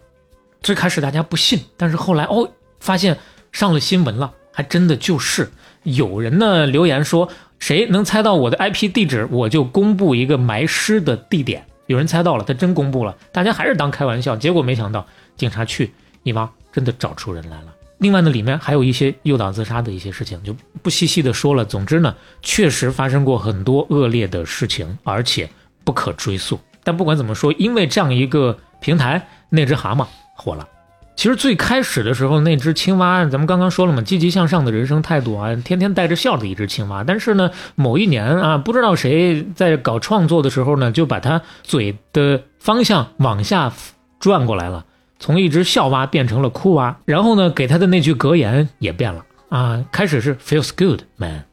[0.63, 2.49] 最开始大家不信，但是后来哦，
[2.80, 3.15] 发现
[3.51, 5.51] 上了新闻了，还真的就是。
[5.84, 11.63] 有人呢留言说，谁能猜到我的 IP 地址，我就公布一个埋尸的地点。
[11.86, 15.06] 有人猜到了，他真公布了，大家还是当开玩笑，结果没想到。
[15.36, 15.91] 警察去
[16.24, 17.74] 一挖，真的找出人来了。
[18.00, 21.63] 另外呢，里面还有一些诱导自杀的一些事情，就不细细的说了。
[21.63, 25.50] 总之呢，确实发生过很多恶劣的事情，而且
[25.84, 26.60] 不可追溯。
[26.84, 30.67] 但不管怎么说，因为这样一个平台，那只蛤蟆火了。
[31.15, 37.06] 其实最开始的时候，那只青蛙，咱们刚刚说了嘛，积极向上的人生态度啊，天天带着笑的一只青蛙。
[37.06, 43.71] 但是呢，某一年啊，不知道谁在搞创作的时候呢，就把它嘴的方向往下
[44.19, 44.86] 转过来了，
[45.26, 46.96] 从一只笑蛙变成了哭蛙。
[47.06, 51.44] 然后呢，给他的那句格言也变了啊，开始是 feels good man，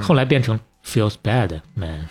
[0.00, 2.08] 后来变成 feels bad man，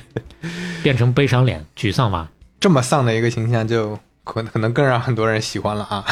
[0.82, 2.28] 变成悲伤脸、沮丧蛙。
[2.60, 3.98] 这么丧的一个形象就。
[4.24, 6.04] 可可能更让很多人喜欢了啊，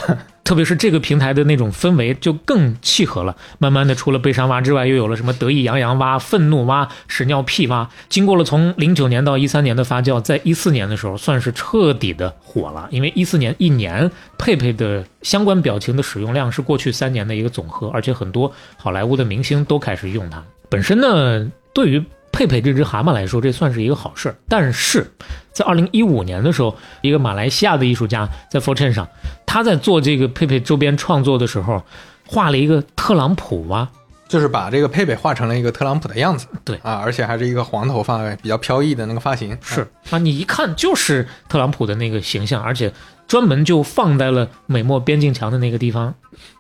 [0.50, 3.36] 特别是这个平台的那种氛围就更契合了。
[3.58, 7.88] 慢慢的，除了悲伤蛙之外，又有了什么得意洋洋蛙、愤怒蛙、屎尿屁蛙。
[8.08, 12.88] 经过了从零九年到一三年的发酵，在一四年的时候算是彻底的火了。
[12.90, 20.42] 因为一四年一年佩佩的相关表情的使用量是过去三年的一个总和，而且很多好莱坞的明星都开始用它。
[20.68, 22.04] 本身呢，对于
[22.40, 24.35] 佩佩这只蛤蟆来说，这算是一个好事儿。
[24.48, 25.07] 但是，
[25.53, 29.07] 在二零一五年的时候，一个马来西亚的艺术家在 f o r t u n e 上，
[29.44, 31.85] 他在做这个佩佩周边创作的时候，
[32.26, 33.87] 画了一个特朗普蛙，
[34.26, 36.46] 就是把这个佩佩画成了一个特朗普的样子。
[36.64, 39.59] 对啊，而且还是一个黄头发、比较飘逸的那个发型。
[39.61, 42.90] 是啊，你一看就是特朗普的那个形象，而且
[43.29, 46.14] 专门就放在了美墨边境墙的那个地方，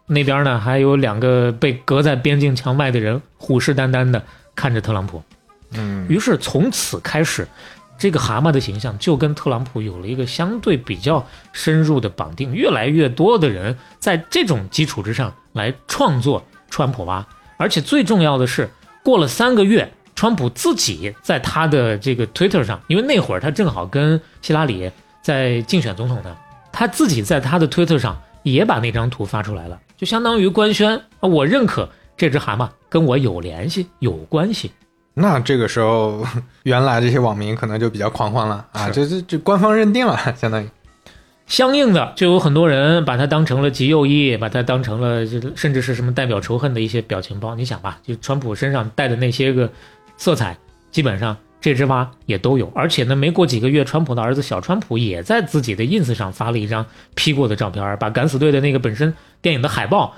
[0.08, 4.22] 那边呢还有两个被隔在边境墙外的人，虎视眈眈的
[4.54, 5.22] 看着特朗普。
[5.74, 7.46] 嗯，于是从此开始，
[7.98, 12.54] 这个蛤蟆的形象就跟特朗普有了一个相对比较深入的绑定。
[12.54, 18.68] 越来越多的人在这种基础之上来创作川普蛙，而且最重要的是，
[19.04, 24.90] 过了三个月，川普自己在他的这个 Twitter 上，因为那会儿他正好跟希拉里
[25.22, 26.36] 在竞选总统呢，
[26.72, 34.72] 他自己在他的 Twitter 上也把那张图发出来了，就相当于官宣啊，我认可这只蛤蟆跟我有联系、有关系。
[35.14, 36.24] 那这个时候，
[36.62, 38.88] 原来这些网民可能就比较狂欢了啊！
[38.90, 40.68] 这这这官方认定了，相当于，
[41.46, 47.54] 相应的就有很多人把它当成了极右翼，把它当成了甚至是什么代表仇恨的一些表情包。
[47.56, 49.68] 你想吧，就川普身上带的那些个
[50.16, 50.56] 色彩，
[50.92, 52.70] 基本上这只蛙也都有。
[52.74, 60.14] 而且呢，没过几个月，川普的儿子小川普也在自己的 ins 上发了一张 P 过的照片，把敢死队的那个本身电影的海报，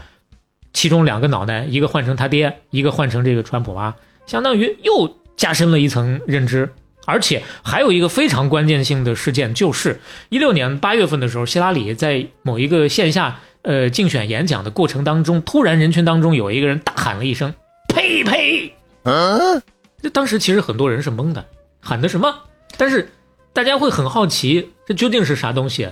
[0.75, 3.95] 其中两个脑袋，一个换成他爹，一个换成这个川普蛙。
[4.27, 6.73] 相当于又加深了一层认知，
[7.07, 17.53] 而且还有一个非常关键性的事件，就是一六年八月份的时候，希拉里在某一个线下呃竞选演讲的过程当中，突然人群当中有一个人大喊了一声
[17.93, 18.73] “呸呸”，
[19.05, 19.63] 嗯，
[20.01, 21.45] 这当时其实很多人是懵的，
[21.81, 22.35] 喊的什么？
[22.77, 23.11] 但是
[23.53, 25.89] 大家会很好奇，这究竟是啥东西？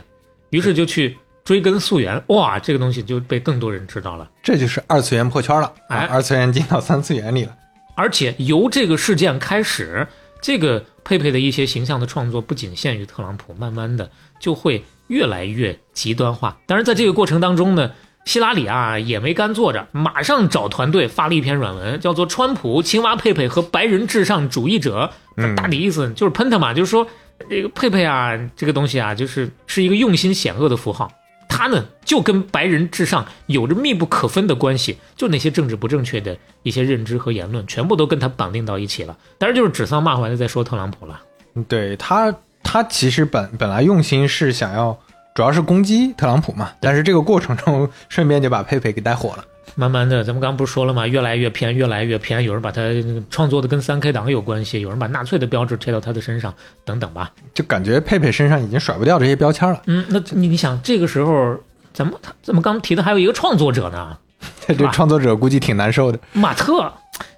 [0.50, 4.28] 于是就去追根溯源，哇，这个东西就被更多人知道了。
[4.42, 7.54] 这就是二次元破圈了，哎，二次元进到三次元里了。
[7.94, 10.06] 而且由这个事件开始，
[10.40, 16.56] 这个佩佩的一些形象的创作不仅限于特朗普，慢慢的就会越来越极端化。
[16.66, 17.90] 当然，在这个过程当中呢，
[18.24, 25.12] 希拉里啊也没干坐着，马上找团队发了一篇软文，叫做《川普、青蛙佩佩和白人至上主义者》。
[25.56, 27.06] 大体意思就是喷他嘛，就是说
[27.48, 31.10] 这个佩佩啊，这个东西啊，就是是一个用心险恶的符号。
[31.60, 39.14] 他呢，就跟白人至上有着密不可分的关系，就那些政治不正确的一些认知和言论，全部都跟他绑定到一起了。
[39.36, 41.20] 当然，就是指桑骂槐的在说特朗普了。
[41.68, 44.98] 对他，他其实本本来用心是想要，
[45.34, 46.72] 主要是攻击特朗普嘛。
[46.80, 49.44] 但是这个过程中，顺便就把佩佩给带火了。
[49.74, 51.06] 慢慢的，咱们刚刚不是说了吗？
[51.06, 52.42] 越来越偏，越来越偏。
[52.42, 52.82] 有人把他
[53.30, 56.54] 创作的跟三 K 党有关系，有人把纳粹的标志贴到他的身上，
[56.84, 57.32] 等等吧。
[57.54, 59.80] 就感觉佩佩身上已经甩不掉这些标签了。
[59.86, 61.56] 嗯，那你你想，这个时候
[61.92, 64.16] 怎么他怎么刚提的还有一个创作者呢？
[64.66, 66.18] 这创作者估计挺难受的。
[66.32, 66.90] 马特，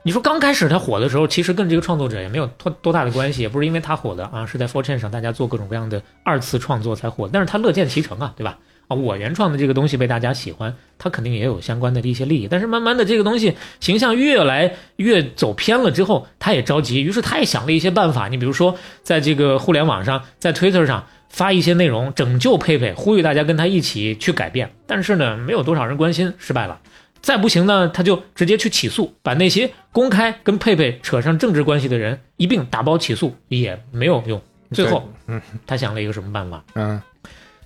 [0.05, 7.29] 你说刚开始他火的时候，其实跟这个创作者也没有多多大的关系，也不是因为他火的啊，是在 Fortune 上大家做各种各样的二次创作才火。
[7.33, 8.59] 但是他乐见其成啊，对吧？
[8.93, 12.49] 啊，我原创的这个东西被大家喜欢，他肯定也有相关的一些利益。
[12.49, 18.29] 但是慢慢的，这个东西形象越来越走偏了之后，他也着急，于是他也想了一些办法。
[18.29, 24.71] 你比如说，在这个互联网上，在 Twitter 上发一些内容，拯救佩佩，呼吁大家跟他一起去改变。
[24.87, 26.79] 但是呢，没有多少人关心，失败了。
[27.21, 34.43] 再不行呢，他就直接去起诉，把那些公开跟佩佩扯上政治关系的人一并打包起诉，也没有用。
[34.73, 36.65] 最后，嗯，他想了一个什么办法？
[36.75, 37.01] 嗯。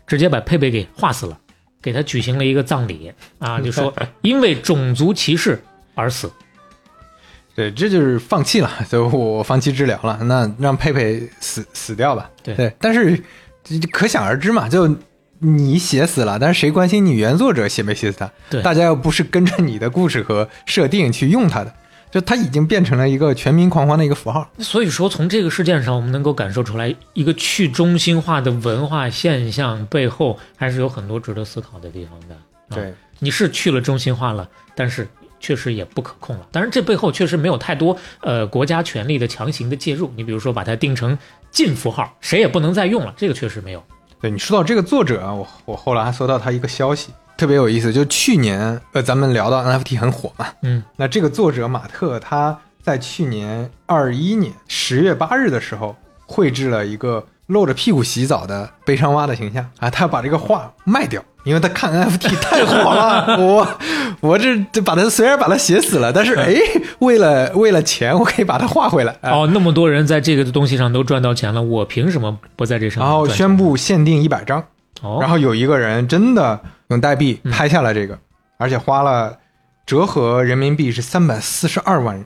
[0.06, 1.38] 直接把佩佩给画死了，
[1.82, 3.92] 给他举行了一个葬礼啊，就说
[4.22, 5.60] 因为种族歧视
[5.94, 6.30] 而死。
[7.54, 10.18] 对，这就是放弃了，所以我放弃治疗了。
[10.24, 12.30] 那让佩佩死死掉吧。
[12.42, 13.18] 对，但是
[13.90, 14.94] 可想而知嘛，就
[15.38, 18.30] 你写死了，但是谁关心你原作者写没写死他？
[18.50, 21.74] 对，大家又不是跟着你的故事和设定去用他的，
[22.10, 24.48] 就它已经变成了一个全民狂欢的一个符号。
[24.58, 32.36] 所以说，从这个事件上，我们能够感受出来，一个去中心化的文化现象背后，还是有很多值得思考的地方的。
[32.70, 35.06] 对，你是去了中心化了，但是
[35.38, 36.46] 确实也不可控了。
[36.50, 40.10] 当然，这背后确实没有太多呃国家权力的强行的介入。
[40.16, 41.16] 你比如说，把它定成
[41.50, 43.82] 禁符号，谁也不能再用了，这个确实没有。
[44.20, 55.94] 对你说到这个作者啊，我我后来还搜到他一个消息，特别有意思，就去年呃咱们聊到 NFT 很火嘛，嗯，那这个作者马特他在去年二一年十月八日的时候
[56.26, 61.22] 绘制了一个露着屁股洗澡的悲伤蛙的形象啊，他要把这个画卖掉。
[61.44, 63.78] 因为他看 NFT 太火了，我
[64.18, 66.56] 我这这把他虽然把他写死了，但是 哎，
[66.98, 69.16] 为了为了钱，我可以把它画回来。
[69.22, 73.00] 哦，那么多人在这个东西上都赚到钱了，我凭什么不在这上？
[73.00, 74.64] 然后宣布限定一百张，
[75.02, 78.18] 哦，然后有一个人真的用代币拍下了这个，
[78.58, 79.38] 而且花了
[79.84, 82.24] 折合人民币是三百四十二万，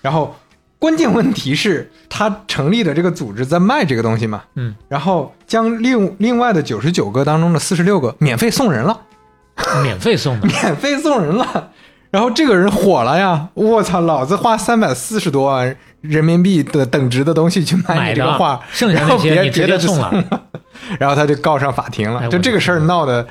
[0.00, 0.34] 然后。
[0.78, 4.42] 关键问题是，他成立的这个组织在卖这个东西嘛？
[4.56, 9.00] 嗯，然后将另另外的九十九个当中的四十六个免费送人了，
[9.84, 11.70] 免费送的， 免费送人了。
[12.10, 13.50] 然后这个人火了呀！
[13.54, 20.24] 我操，老子花三百四十多万人民币的等值的东西去买你这个画，剩下那些你直接送了。
[20.98, 23.26] 然后他就告上法庭了，就这个事儿闹的，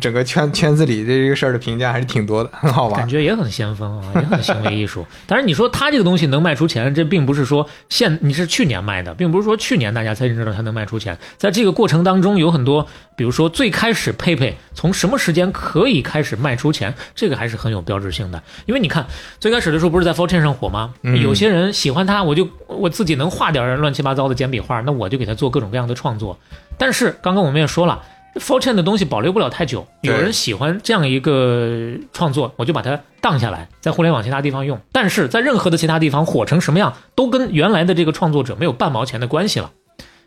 [0.00, 5.06] 整个圈圈子里这个事儿的评价还是挺多的，很好玩，感觉也很先锋啊，也很行为艺术。
[5.26, 11.16] 但是你说他这个东西能卖出钱，这并不是说现你是去年卖的，并不是说去年大家才知道他能卖出钱。
[11.36, 12.86] 在这个过程当中，有很多，
[13.16, 18.42] 比如说最开始佩佩从什么时间可以开始卖出钱，这个还是很有标志性的。
[18.66, 19.06] 因为你看
[19.38, 20.94] 最开始的时候不是在 f o r t u n e 上火吗？
[21.22, 26.38] 有些人喜欢他，我就我自己能画点乱七八糟的简笔画，那我就给他做各种各样的创作。
[26.78, 28.02] 但是刚刚我们也说了
[28.34, 29.86] ，Fortune 的东西保留不了太久。
[30.02, 34.78] 有人喜欢这样一个创作，我就把它荡下来，在互联网其他地方用。
[34.92, 39.70] 但是在任何的其他地方火成什么样，都跟原来的这个创作者没有半毛钱的关系了，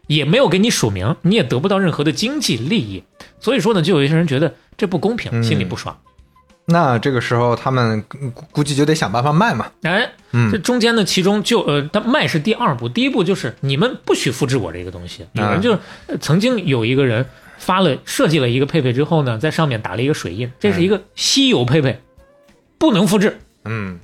[0.07, 3.03] 也没有给你署名，你也得不到任何的经济利益。
[3.39, 5.97] 所以说呢，就有一些人觉得这不公平，心里不爽。
[6.69, 8.03] 那这个时候他们
[8.51, 9.71] 估计就得想办法卖嘛。
[9.83, 10.11] 哎，
[10.51, 15.25] 这中间呢，其中就呃，他卖是第二步，第一步就是你们不许复制我这个东西。
[15.31, 15.79] 有人就
[16.19, 17.25] 曾经有一个人
[17.57, 22.01] 发了设计了一个佩佩之后呢，在上面打了一个水印，这是一个稀有佩佩，
[22.77, 23.39] 不能复制。
[23.63, 23.97] 嗯，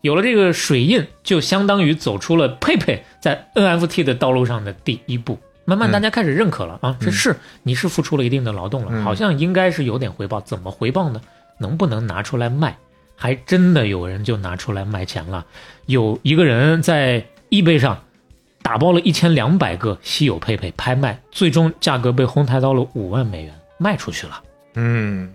[0.00, 5.36] 有了这个水印，就相当于走出了佩佩在 NFT 的道路上的第一步。
[5.64, 7.34] 慢慢大家开始认可了啊，这是
[7.64, 10.40] 你是付出了一定的劳动了，好像应该是有点回报。
[10.40, 11.20] 怎么回报呢？
[11.60, 12.76] 能不能拿出来卖？
[13.14, 15.44] 还真的有人就拿出来卖钱了。
[15.84, 18.02] 有一个人在易贝上
[18.62, 24.42] 打包了一千两百个稀有佩佩拍卖，最终价格被哄抬到了五万美元，卖出去了。
[24.74, 25.34] 嗯，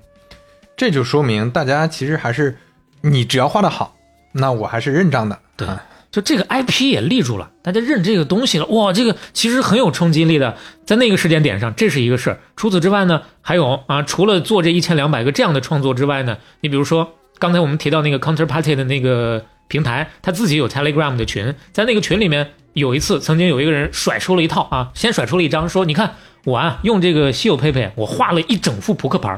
[0.76, 2.58] 这就说明大家其实还是
[3.02, 3.96] 你只要画的好，
[4.32, 5.38] 那我还是认账的。
[5.56, 5.68] 对，
[6.16, 8.66] 就这个 IP 也立住了，大家认这个东西了。
[8.68, 10.56] 哇，这个其实很有冲击力的，
[10.86, 12.40] 在那个时间点上，这是一个事儿。
[12.56, 17.16] 除此之外呢，还有啊，除了做这一千两百个这样的创作之外呢，你比如说。
[17.38, 29.38] 刚才我们提到那个 Counterparty 的那个平台，他自己有 Telegram 的群，在那个群里面，有一次曾经有一个人甩出了一套啊，先甩出了一张，说你看我啊用这个稀有佩佩，我画了一整副扑克牌，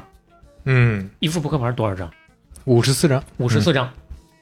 [0.66, 2.12] 嗯，一副扑克牌多少张？
[2.66, 3.92] 五十四张，五十四张，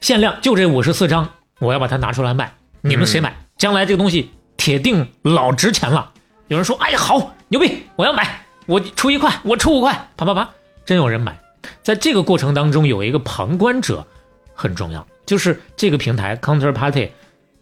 [0.02, 1.26] 限量就这五十四张，
[1.58, 2.52] 我要把它拿出来卖，
[2.82, 3.34] 你们谁买？
[3.56, 6.12] 将来这个东西铁定老值钱了。
[6.48, 10.48] 有人说，哎呀好牛逼，我要买，我出一块，我出五块，啪啪啪，
[10.84, 11.36] 真有人买。
[11.82, 14.06] 在这个过程当中，有一个旁观者
[14.54, 17.08] 很重要，就是这个平台 Counterparty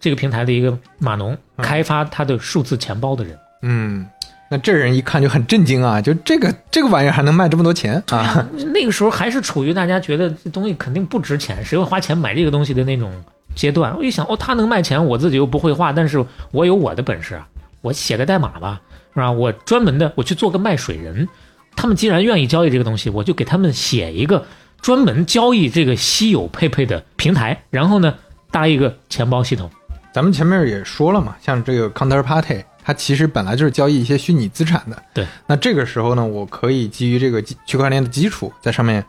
[0.01, 3.39] 这个平台的一个码农，开发他的数字钱包的人。
[3.63, 4.07] 嗯，
[4.51, 6.03] 那这人一看就很震惊啊！
[6.03, 8.47] 就这个这个玩意儿还能卖这么多钱啊？
[8.75, 13.11] 那个时候还是处于大家觉得这东西肯定不值钱，谁会花钱买这个东西的那种
[13.55, 13.97] 阶段。
[13.97, 17.47] 我一想，哦，他能卖钱，我自己又不会画，但是我有我的本事啊，
[17.81, 18.81] 我写个代码吧，
[19.15, 19.31] 是吧？
[19.31, 21.29] 我专门的，我去做个卖水人。
[21.77, 24.47] 他们既然愿意交易这个东西，我就给他们写一个
[24.81, 28.15] 专门交易这个稀有佩佩的平台，然后呢
[28.51, 29.71] 搭一个钱包系统。
[30.13, 35.03] 咱们前面也说了嘛，像这个 Counterparty，它其实本来就是交易一些虚拟资产的。
[35.13, 35.27] 对。
[35.49, 39.05] 那这个时候呢，我可以基于这个区块链的基础，在上面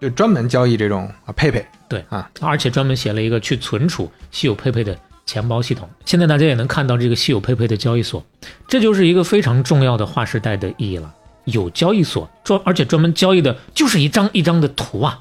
[0.00, 1.62] 就专门交易这种啊佩佩。
[1.88, 5.88] 对啊，而且专门写了一个去存储稀有佩佩的钱包系统。
[6.04, 8.24] 现在大家也能看到这个稀有佩佩的交易所，
[8.68, 11.14] 这就是一个非常重要的划时代的意义了。
[11.44, 15.18] 有交易所专，而且专门交易的就是一张一张的图啊，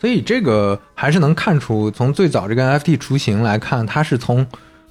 [0.00, 4.46] 所以这个还是能看出，从最早这个 NFT 雏形来看，它是从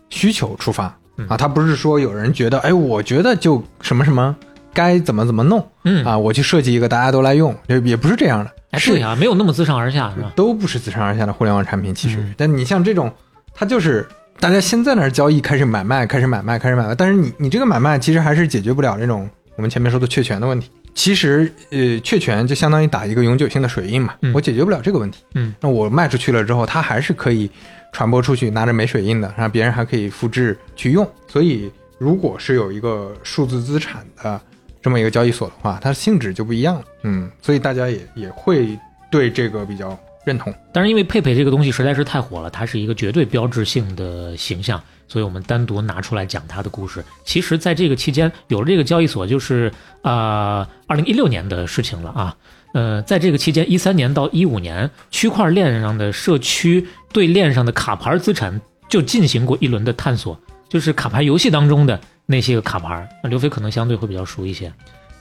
[0.09, 0.95] 需求出发。
[1.27, 4.33] 啊，它不是说有人觉得，哎，我觉得就什么什么
[4.73, 10.31] 该怎么怎么弄，嗯啊，我去设计一个大家都来用，也也不是这样的，哎，对啊，没有那么自上而下，是吧？
[10.35, 12.23] 都不是自上而下的互联网产品，其实。
[12.37, 13.11] 但你像这种，
[13.53, 14.07] 它就是
[14.39, 16.95] 大家先在那儿交易，开始买卖，开始买卖，开始买卖。
[16.95, 20.69] 但是你你这个买卖其实还是解决不了那种我们前面说的确权的问题。
[20.95, 25.23] 其实，呃，确权就相当于打一个永久性的水印嘛，我解决不了这个问题。
[25.35, 27.49] 嗯，那我卖出去了之后，它还是可以
[27.93, 31.09] 传播出去，拿着没水印的，然后别人还可以复制去用。
[31.27, 34.41] 所以，如果是有一个数字资产的
[34.81, 36.83] 这么一个交易所的话，它的性质就不一样了。
[37.03, 38.77] 嗯，所以大家也也会
[39.11, 40.53] 对这个比较认同。
[40.71, 44.81] 但是因为佩佩这个东西实在是太火了，它是一个绝对标志性的形象。
[45.07, 47.03] 所以我们单独拿出来讲它的故事。
[47.25, 49.71] 其实，在这个期间，有了这个交易所，就是
[50.03, 52.37] 啊，二零一六年的事情了啊。
[52.75, 61.99] 呃，在这个期间，一三年到一五年，区块链上的社区对链上的卡牌资产就进行过一轮的探索，就是卡牌游戏当中的
[62.31, 63.09] 那些个卡牌。
[63.23, 64.71] 那刘飞可能相对会比较熟一些。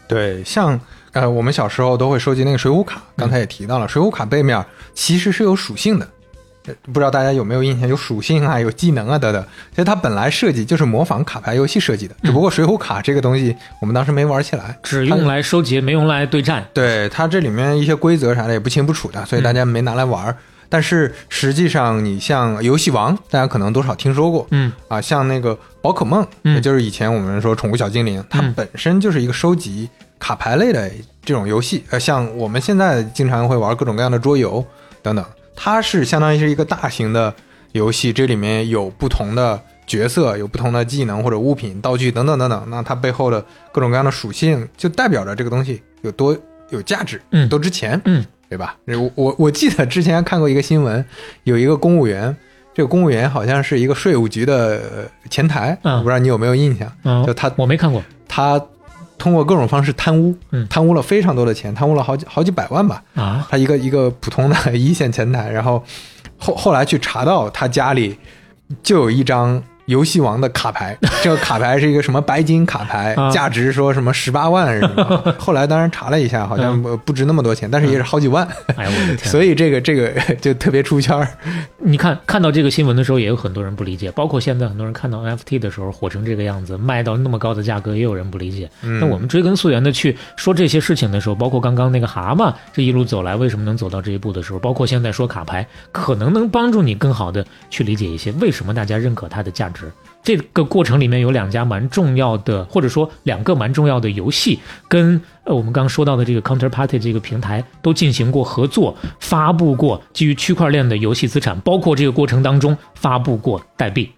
[0.07, 0.79] 对，像
[1.13, 6.07] 呃，我们小时候都会收集那个水浒卡，刚才也提到了，水浒卡背面其实是有属性的。
[6.93, 7.89] 不知道大家有没有印象？
[7.89, 9.43] 有属性啊，有技能啊，等等。
[9.71, 16.67] 其实它本来设计就是模仿卡牌游戏设计的，只不过水浒卡这个东西我们当时没玩起来，只用来收集，没用来对战。
[16.75, 20.37] 对它这里面一些规则啥的也不清不楚的，所以大家没拿来玩。
[20.69, 29.89] 但是实际上，你像游戏王，大家可能多少听说过，嗯啊，像那个宝可梦，也就是以前我们说宠物小精灵，它本身就是一个收集
[30.19, 30.91] 卡牌类的
[31.25, 31.85] 这种游戏。
[31.91, 34.65] 呃，像我们现在经常会玩各种各样的桌游
[35.03, 35.25] 等等。
[35.55, 37.35] 它是相当于是一个大型的
[37.73, 42.65] 游戏，这里面有不同的角色，有不同的技能或者物品、道具等等等等。
[42.69, 46.37] 那它背后的各种各样的属性，就代表着这个东西有多
[46.71, 48.77] 有价值，嗯，多值钱，嗯，对吧？
[48.87, 51.05] 我我我记得之前看过一个新闻，
[51.45, 52.35] 有一个公务员，
[52.75, 56.91] 这个公务员好像是一个税务局的前台，嗯，不知道你有没有印象？
[57.05, 58.61] 嗯，就他我没看过他。
[59.19, 63.03] 通过各种方式贪污，嗯，贪污了非常多的钱，贪污了好几好几百万吧。
[63.17, 65.83] 啊，他一个一个普通的一线前台，然后
[66.39, 68.17] 后后来去查到他家里
[68.81, 69.61] 就有一张。
[69.89, 75.35] 游戏王的卡牌， 这个卡牌是一个什么白金卡牌，价值说什么十八万是么？
[75.41, 78.47] 后来当然查了一下，好像不值那么多钱，但是也是好几万。
[78.77, 79.19] 哎我的天！
[79.33, 80.11] 所以这个这个
[80.43, 81.27] 就特别出圈儿。
[81.79, 88.69] 你看看到这个新闻的时候，也有很多人不理解，包括现在很多人看到 NFT 的时候火成这个样子，卖到那么高的价格，也有人不理解。
[88.83, 99.78] 那我们追根溯源的去说这些事情的时候，包括刚刚那个蛤蟆这一路走来为什么能走到这一步的时候，包括现在说卡牌，可能能帮助你更好的去理解一些为什么大家认可它的价值。
[100.23, 114.11] 这个过程里面有两家蛮重要的，或者说两个蛮重要的游戏，跟呃我们刚刚说到的这个 Counterparty 这个平台都进行过合作，发布过基于区块链的游戏资产，包括这个过程当中发布过代币。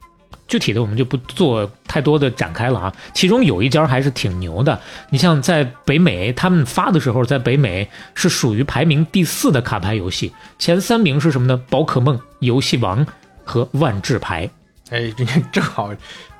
[0.49, 2.93] 具体的我们就不做太多的展开了啊。
[3.15, 4.81] 其中有一家还是挺牛的，
[5.11, 11.63] 你像在北美，他们发的时候在北美是属于排名第四的卡牌游戏，前三名是什么呢？
[11.71, 13.07] 宝可梦、游戏王
[13.45, 14.51] 和万智牌。
[14.91, 15.93] 哎，这正好，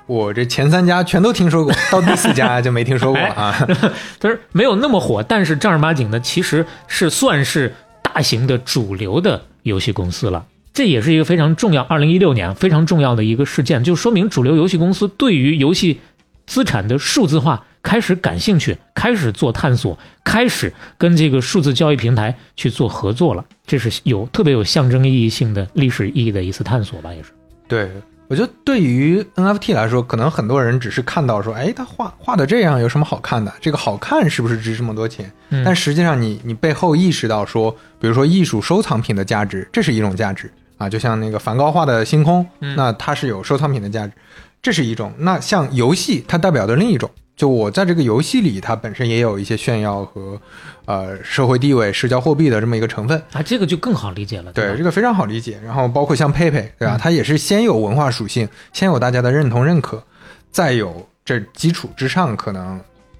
[0.05, 3.55] 我这前三家全都听说过，到第四家就没听说过啊。
[4.19, 10.45] 但是没有那么火，但是正儿八经的其实是算是大型的主流的游戏公司了。
[10.73, 15.99] 这也是一个非常重要，二零一六年非常重要的一个事件，就说明主流游戏公司对于游戏
[16.45, 23.45] 资产的数字化开始感兴趣，开始做探索，开始跟这个数字交易平台去做合作了。
[23.65, 27.29] 这是有特别有象征意义性的历史意义的一次探索吧，也是。
[27.67, 27.89] 对。
[28.31, 33.53] 我觉得对于 NFT 来说，可能很多人只是看到说，哎，他画画的这样有什么好看的？
[33.59, 35.29] 这个好看是不是值这么多钱？
[35.65, 37.69] 但实际上，你你背后意识到说，
[37.99, 40.87] 比如说艺术收藏品的价值，这是一种价值啊。
[40.87, 44.13] 就像那个梵高画的星空，那它是有收藏品的价值，
[44.61, 45.11] 这是一种。
[45.17, 47.11] 那像游戏，它代表的另一种。
[47.41, 50.39] 就我在这个游戏里，它本身也有一些炫耀和，
[50.85, 54.53] 呃，社会地位、社交货币的这么一个成分啊，这个就更好理解了。
[54.53, 55.59] 对，这个非常好理解。
[55.65, 56.99] 然后包括像佩佩，对吧？
[57.01, 60.03] 它也是先有文化属性，先有大家的认同认可，
[60.51, 62.79] 再有这基础之上，可能，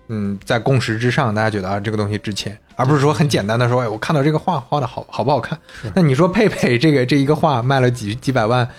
[0.09, 5.57] 嗯，在共识之上，大家觉得啊，这个东西值钱，而不是说很简单的说，哎，我看到这个画画的好好不好看？
[5.95, 8.69] 那你说佩佩这个这一个画卖了几几百万？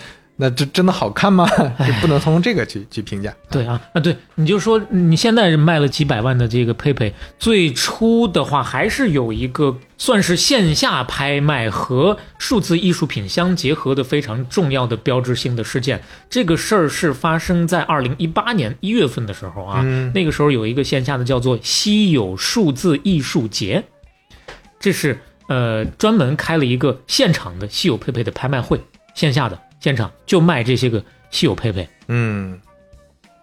[0.42, 1.48] 那这真的好看吗？
[1.86, 3.32] 就不能从这个去去评价。
[3.48, 16.02] 对啊，啊对，你就说你现在卖了几百万的这个佩佩，最初的话还是有一个算是线下拍卖和数字艺术品相结合的非常重要的标志性的事件。
[16.28, 19.82] 这个事儿是发生在二零一八年一月份的时候啊，
[20.12, 23.84] 那个时候有一个线下的叫做稀有数字艺术节，
[24.80, 28.80] 这是呃专门开了一个现场的稀有佩佩的拍卖会，
[29.14, 29.56] 线下的。
[29.82, 31.02] 现场就卖这些个
[31.32, 32.56] 稀有佩佩，嗯，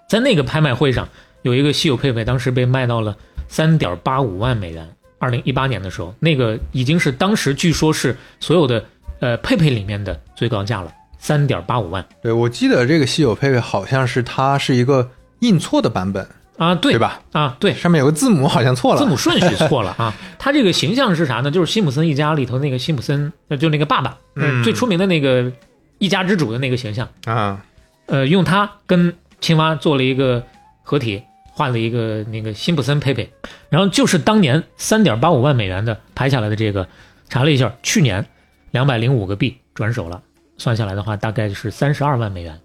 [0.07, 1.05] 在那个拍卖会上
[1.41, 3.13] 有一个稀有佩佩，当时被卖到了
[3.49, 8.85] 三点八五万美元，二零一八年的时候，那个已经是当时据说是所有的
[9.19, 12.07] 呃佩佩里面的最高价了，三点八五万。
[12.23, 16.25] 对，我记得这个稀有佩佩好像是它是一个印错的版本
[16.57, 17.21] 啊，对对吧？
[17.33, 20.13] 啊，对，上面有个字母好像错了，字母顺序错了啊。
[20.37, 21.51] 它这个形象是啥呢？
[21.51, 25.51] 就是辛普森一家里头那个辛普森，就那个爸爸，嗯，最出名的那个
[25.99, 27.63] 一家之主的那个形象啊。
[28.07, 30.43] 呃，用它跟青蛙做了一个
[30.81, 31.21] 合体。
[31.51, 33.29] 换了一个那个辛普森佩佩，
[33.67, 36.87] 然后就是当年三点八五万美元的拍下来的这个，
[37.27, 38.25] 查了一下，去年
[38.71, 40.21] 两百零五个币转手了，
[40.57, 42.57] 算下来的话大概是三十二万美元。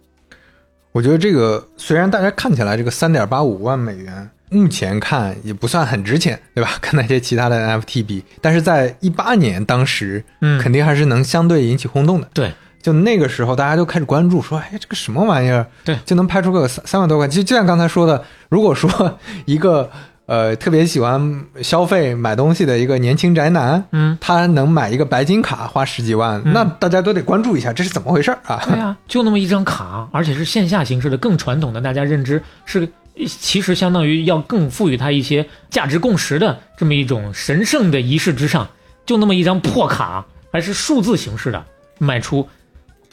[0.93, 6.79] 我觉得这个虽然大家看起来这个三点八五万美元目前看也不算很值钱，对吧？
[6.81, 12.31] 跟那些其他的 NFT 比，但是在一八年当时，嗯，肯定还是能相对引起轰动的。
[12.33, 12.53] 对。
[12.85, 15.67] 就那个时候，大家就开始关注，说：“哎，这个什么玩意儿？
[15.87, 19.91] 对，就能拍出个三三万多块。”就就像刚才说的，如果说一个
[20.27, 28.63] 呃特别喜欢消费买东西的一个年轻宅男，嗯，他能买一个白金卡花十几万，那大家都得关注一下，这是怎么回事啊？
[28.67, 32.87] 对啊， 就那么一张卡，而且是线下形式的，更传统的，大家认知是
[33.27, 38.69] 其实相当于要更赋予它一些价值共识的这么一种神圣的仪式之上，
[39.07, 41.65] 就那么一张破卡，还是数字形式的
[41.99, 42.47] 卖出。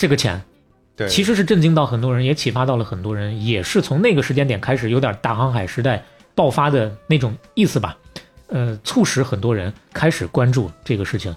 [0.02, 0.42] 这个钱，
[0.96, 7.96] 对，其实是震惊到很多人，也启发到了很多人，也是从那个时间点开始，有点大航海时代爆发的那种意思吧，
[8.48, 11.32] 呃，促使很多人开始关注这个事情。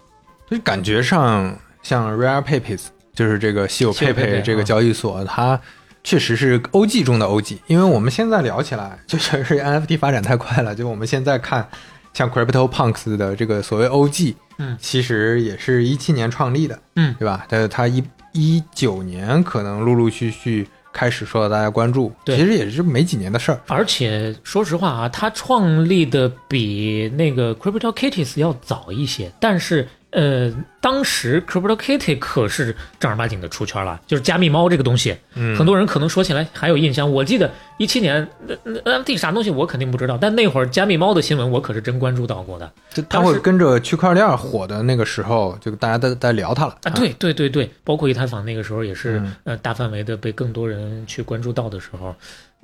[0.49, 5.61] 所以感觉上，像 Rare Papers，就是这个稀有佩佩这个交易所，它
[6.03, 7.59] 确实是 OG 中的 OG。
[7.67, 11.69] 因为我们现在聊起来，就是 NFT 发展太快了，就我们现在看，
[12.15, 17.45] 像 Crypto Punks 的这个所谓 OG，嗯，其实也是一七年创立的，嗯，对吧？
[17.47, 18.03] 但是它一
[18.35, 23.61] 一九年可能陆陆续续开始受到大家关注，其实也是没几年的事儿。
[23.69, 29.89] 而且说实话啊，他创立的比那个 Crypto Kitties 要早一些，但是。
[30.15, 30.49] 呃，
[30.81, 37.11] 当时 Crypto Kitty 可是正儿八经的出圈了，就是加密猫这个东西，嗯，很多人可能说起来还有印象。
[37.13, 42.71] 我记得一七年那那 NFT 啥东西我肯定不知道，但那会儿加密猫的新闻我可是真关注到过的。
[42.93, 46.91] 就它会跟着区块链火的那个时候，就大家都在聊它了啊。
[46.91, 52.15] 对对对对，包括以太坊那个时候也是呃大范围的被更多人去关注到的时候。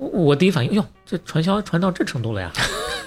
[0.09, 2.51] 我第一反应，哟，这传销传到这程度了呀？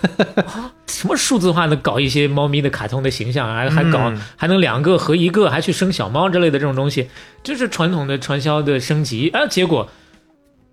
[0.46, 7.08] 啊，什么数字化的搞一些猫咪的卡通的形象啊，还搞还能两个合一个，还去生小猫之类的这种东西，
[7.42, 9.46] 就是传统的传销的升级啊。
[9.46, 9.88] 结果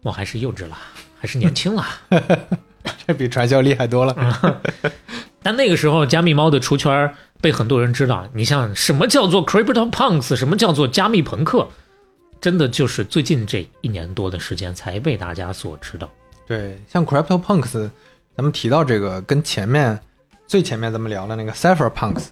[0.04, 0.78] 我还是幼稚了，
[1.18, 1.86] 还是年轻了，
[3.08, 4.62] 这比传销厉害多了。
[5.42, 7.12] 但那个时候加密猫的出圈
[7.42, 8.28] 被很多人知道。
[8.36, 11.70] 你像什么叫做 Crypto Punks，什么叫做加密朋克？
[12.42, 16.10] 真的就是最近这一年多的时间才被大家所知道。
[16.48, 17.90] 对，像 Crypto Punks，
[18.36, 19.98] 咱们提到这个，跟前面
[20.48, 22.26] 最前面咱们聊的那个 Cypherpunks，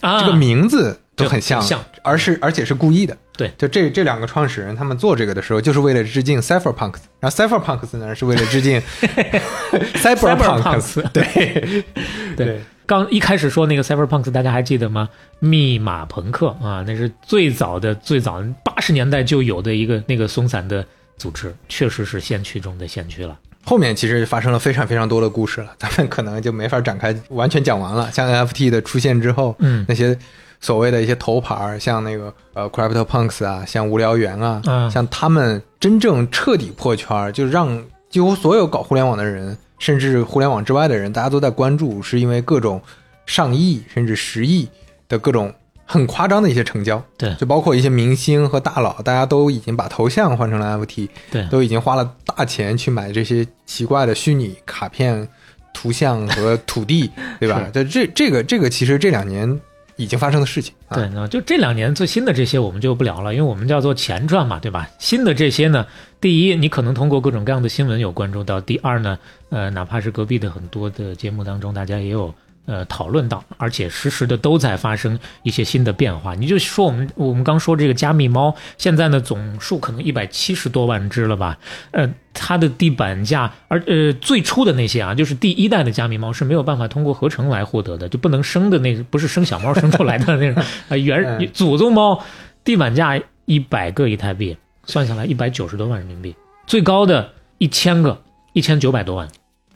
[0.00, 1.62] 啊，这个名字都很像，
[2.02, 3.16] 而是而且是故意的。
[3.32, 8.82] 对，就这这两个创始人，他们做这个的时候，就是为了致敬 Cypherpunks，然后 Cypherpunks 呢是为了致敬
[10.02, 11.08] Cyber Punks。
[11.12, 11.84] 对
[12.36, 12.60] 对。
[12.90, 15.08] 刚一开始说那个 Cyberpunk，大家还记得吗？
[15.38, 20.84] 密码朋克啊，那是最早的、最早八十年代就有的一个那个松散的
[21.16, 23.38] 组织，确实是先驱中的先驱了。
[23.64, 28.10] 后面其实发生了非常非常多的故事了， 咱们可能就没法展开完全讲完了。
[28.10, 30.18] 像 NFT 的出现之后，嗯，那些
[30.60, 39.56] 所谓的一些头牌，像那个呃 Crypto Punks 啊，像无聊猿啊，嗯像他们真正彻底破圈，就让几乎所有搞互联网的人。
[39.80, 42.80] 甚至互联网之外的人，大家都在关注，是因为各种
[43.26, 44.68] 上亿甚至十亿
[45.08, 45.52] 的各种
[45.84, 47.02] 很夸张的一些成交。
[47.18, 55.26] 对，就包括一些明星和大佬，大家都已经把头像换成了 FT，对，都已经花了大钱去买这些奇怪的虚拟卡片、
[55.74, 57.10] 图像和土地，
[57.40, 57.68] 对吧？
[57.74, 59.60] 这这这个这个其实这两年。
[59.96, 64.88] 已经发生的事情，对，那就这两年最新的这些我们就不聊了，因为我们叫做前传嘛，对吧？
[64.98, 65.86] 新的这些呢，
[66.20, 69.18] 第一，你可能通过各种各样的新闻有关注到；第二呢，
[69.48, 72.34] 呃，哪怕是隔壁的很多的节目当中，大家也有。
[72.66, 76.36] 呃，讨论到，而且实时的都在发生一些新的变化。
[76.36, 81.58] 你就说我们我们刚说这个加密猫，现在呢总数可能一百七十多万只了吧？
[81.90, 92.22] 呃，它的地板价，而呃最初的那些啊，就是第一代的加密猫是没有办法通过合成来获得的，就不能生的那不是生小猫生出来的那种啊原 祖宗猫，
[92.62, 96.34] 地板价一百个以太币，算下来一百九十多万人民币，
[96.66, 98.22] 最高的一千个
[98.52, 99.28] 一千九百多万。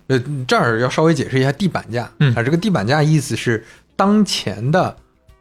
[0.07, 2.11] 呃，这儿要稍微解释一下地板价。
[2.19, 3.65] 嗯，啊，这个地板价意思是
[3.97, 4.97] 当前的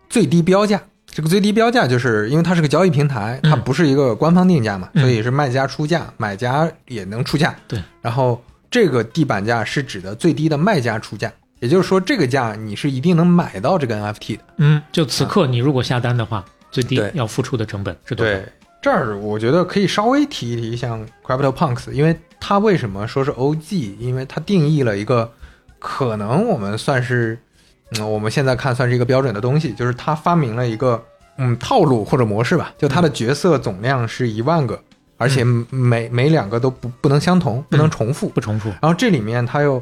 [0.10, 0.82] 最低标价。
[1.06, 7.56] 这个最低标价就是因为它是个交易平台，它不是一个官方定价嘛，所以是卖家出价，买家也能出价。
[7.68, 7.80] 对。
[8.02, 14.44] 然后这个地板价是指的最低的卖家出价，也就是说这个价你是一定能买到这个 NFT 的。
[14.58, 18.34] 嗯，就此刻你如果下单的话，最低对要付出的成本是多少？
[18.34, 18.46] 对，
[18.84, 23.98] 这儿我觉得可以稍微提一提像 CryptoPunks，因为它为什么说是 OG？
[23.98, 25.32] 因为它定义了一个
[25.80, 27.40] 可能我们算是，
[27.98, 31.02] 嗯，我们现在看算是一个标准的东西，就是它发明了一个
[31.38, 34.78] 嗯套路或者模式吧，就它的角色总量是一万个，
[35.16, 38.28] 而且每每两个都不不能相同，不能重复。
[38.28, 38.68] 不重复。
[38.82, 39.82] 然后这里面它又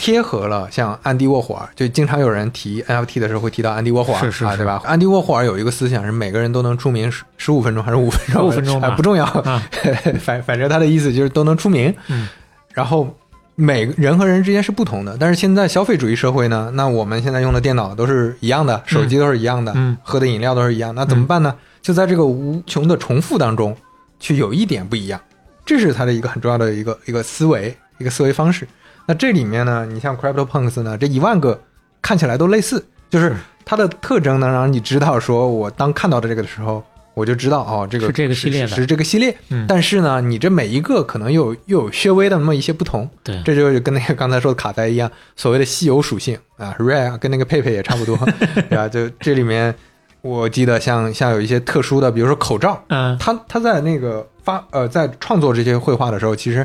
[0.00, 4.80] 贴合了像安迪沃霍尔，就经常有人提 NFT 的时候会提到安迪沃霍尔，啊，是是是对吧？
[4.86, 9.62] 安迪沃霍尔有一个思想是每个人都能出名十十五分钟还是五分钟？15分钟吧哎不重要，啊
[10.18, 11.94] 反反正他的意思就是都能出名。
[12.08, 12.26] 嗯，
[12.72, 13.14] 然后
[13.56, 21.54] 每个人和人之间是不同的，但是现在消费主义社会呢，那我们现在用的电脑都是一样的，手机都是一样的，嗯喝的饮料都是一样，那怎么办呢？
[21.82, 23.76] 就在这个无穷的重复当中，
[24.18, 25.20] 去有一点不一样，
[25.66, 28.66] 这是他的一个很重要的一个一个思维，一个思维方式。
[29.10, 31.60] 那这里面呢，你像 CryptoPunks 呢，这一万个
[32.00, 33.34] 看起来都类似，就是
[33.64, 36.80] 它的特征能让你知道，说我当看到的这个的时候，
[37.14, 39.36] 我就知道哦，这个是这个系列的是是这个系列。
[39.48, 48.16] 嗯但是呢，你这每一个可能又有又有略微的那么一些不同，对，这就跟那个刚才说的卡牌一样，所谓的稀有属性啊，rare 跟那个佩佩也差不多，
[48.70, 48.86] 对吧？
[48.88, 49.74] 就这里面，
[50.22, 56.64] 我记得像像有一些特殊的，比如说口罩，嗯，他他在那个发呃在创作这些绘画的时候，其实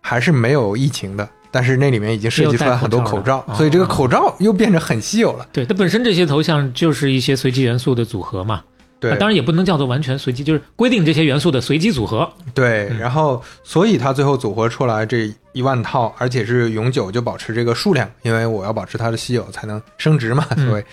[0.00, 5.46] 还是没有疫情的，但是那里面已经设计出来很多口罩所以这个哦口罩又变得很稀有了。
[5.52, 8.64] 对，它本身这些头像就是一些随机元素的组合嘛。
[8.98, 12.28] 对啊，当然也不能叫做完全随机，就是规定这些元素的随机组合。
[12.54, 20.84] 对，嗯然后所以它最后组合出来这一万套，而且是永久就保持这个数量，因为我要保持它的稀有才能升值嘛，嗯所谓。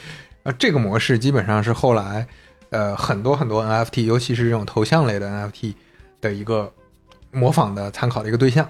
[0.44, 2.28] 呃，这个模式基本上是后来
[2.70, 5.74] 呃很多很多 NFT，尤其是这种头像类的 NFT
[6.20, 6.72] 的一个
[7.32, 8.68] 模仿的参考的一个对象。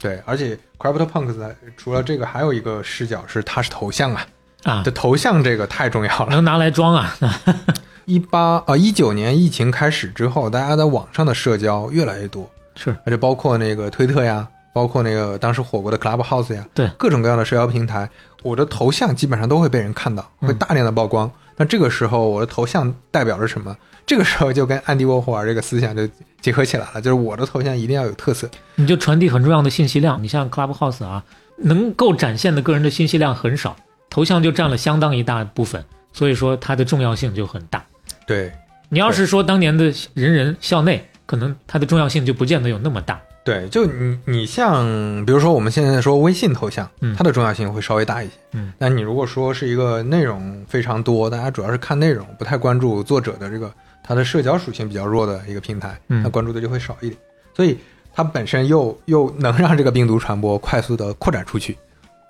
[0.00, 4.26] 对，而且 CryptoPunks 呢除了这个，还有一个视角是它是头像啊，
[4.64, 6.28] 啊这，头像这个太重要了。
[6.30, 7.14] 能拿来装啊，
[8.06, 18.08] 一八啊一九年疫情开始之后，大家在网上的社交越来越多，是而且包括那个推特呀，包括那个当时火过的 Clubhouse 呀，对各种各样的社交平台，
[18.42, 21.30] 我的头像基本上都会被人看到，嗯会大量的曝光。
[21.56, 23.76] 那这个时候，我的头像代表着什么？
[24.06, 26.08] 这个时候就跟安迪沃霍尔这个思想就
[26.40, 28.48] 结合起来了，就是我的头像一定要有特色。
[28.76, 30.22] 你就传递很重要的信息量。
[30.22, 31.22] 你像 Clubhouse 啊，
[31.58, 33.76] 能够展现的个人的信息量很少，
[34.08, 37.84] 头像就占了相当一大部分，所以说它的重要性就很大。
[38.26, 38.50] 对
[38.88, 43.20] 你要是说当年的人人校内，可能它的重要性就不见得有那么大。
[43.42, 44.84] 对，就你你像
[45.24, 48.32] 比如说我们现在说微信头像，嗯它的重要性会稍微大一些。
[48.52, 53.72] 嗯，但你如果说是一个内容非常多，大家主要是看内容，不太关注作者的这个
[54.02, 57.18] 它的社交属性比较弱的一个平台，嗯那关注的就会少一点。
[57.54, 57.78] 所以
[58.12, 61.76] 它本身又又能让这个病毒传播快速的扩展出去，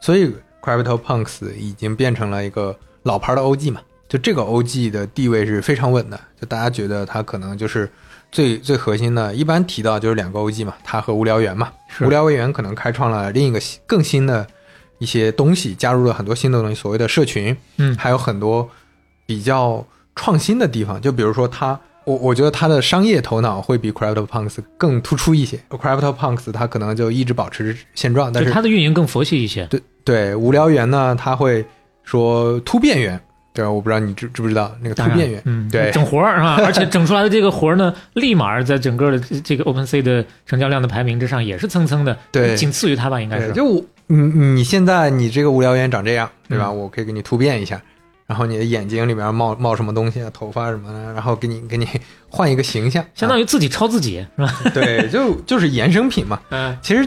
[0.01, 0.33] 所以
[0.63, 3.81] CryptoPunks 已经变成了一个老牌的 OG 嘛。
[4.09, 7.89] 就这个 OG 的地位是非常稳的，就大家觉得它可能就是
[8.31, 9.35] 最最核心的。
[9.35, 11.71] 一般提到就是两个 OG 嘛，他和无聊猿嘛。
[12.01, 14.47] 无聊猿可能开创了另一个新更新的
[14.99, 18.69] 一些东西，加入了很多新的东西，所谓的社群，嗯还有很多
[19.27, 21.01] 比较创新的地方。
[21.01, 25.61] 就比如说他，我我觉得他的商业头脑会比 CryptoPunks 更突出一些。
[25.69, 29.67] CryptoPunks 他可能就一直保持现状，但是他的运营更佛系一些。
[29.67, 31.65] 对对，无聊猿呢，他会
[32.05, 33.21] 说突变猿，
[33.61, 33.71] 对吧？
[33.71, 43.53] 我不知道你知知不知道那个突变猿，嗯，对整活儿啊， 而且整出来的这个活儿呢，立马在整个的这这个 OpenSea 的成交量的排名之上也是蹭蹭的，对仅次于它吧，应该，是。
[43.53, 46.67] 就我你你现在你这个无聊猿长这样，对吧？
[46.69, 47.81] 嗯我可以给你突变一下，
[48.27, 51.87] 然后你的眼睛里面冒冒什么东西啊，头发什么的，然后给你给你
[52.29, 54.53] 换一个形象，相当于自己抄自己，是吧？
[54.75, 56.41] 对，就就是衍生品嘛。
[56.51, 57.07] 嗯，其实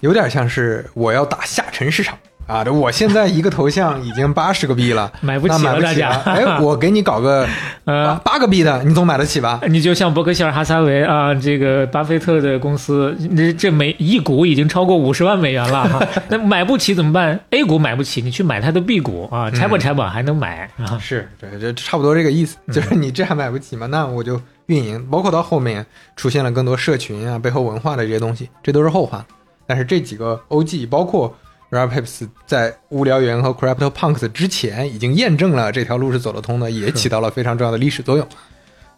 [0.00, 2.16] 有点像是我要打下沉市场
[2.50, 2.64] 啊！
[2.64, 6.10] 这我现在一个头像已经八十个币了，买不那买不起了大家。
[6.24, 7.46] 哎， 我给你搞个
[7.84, 9.60] 呃，八个币的，你总买得起吧？
[9.68, 20.98] 你就像伯克希尔哈撒韦啊，这个巴菲特的公司，这这每一股已经超过五十万美元了哈， 那买不起怎么办？A 股买不起，你去买它的 B 股啊，拆吧拆吧还能买啊。
[21.00, 23.86] 是对，这差不多这个意思，就是你这还买不起吗？
[23.86, 25.84] 那我就运营，包括到后面
[26.16, 29.24] 出现了更多社群啊、背后文化的这些东西，这都是后话。
[29.66, 31.32] 但是这几个 OG，包括
[31.70, 38.26] Rapips 在无聊猿和 CryptoPunks 之前已经验证了这条路是走得通的，也起到了非常重要的历史作用。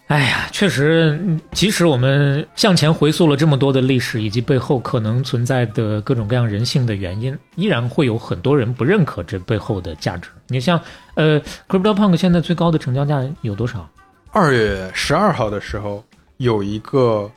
[0.08, 10.28] 哎呀，确实，嗯即使我们向前回溯了这么多的历史，以及背后可能存在的各种各样人性的原因，依然会有很多人不认可这背后的价值。
[10.48, 10.78] 你像，
[11.14, 13.88] 呃，CryptoPunk 现在最高的成交价有多少？
[14.32, 16.04] 二月十二号的时候，
[16.38, 17.30] 有一个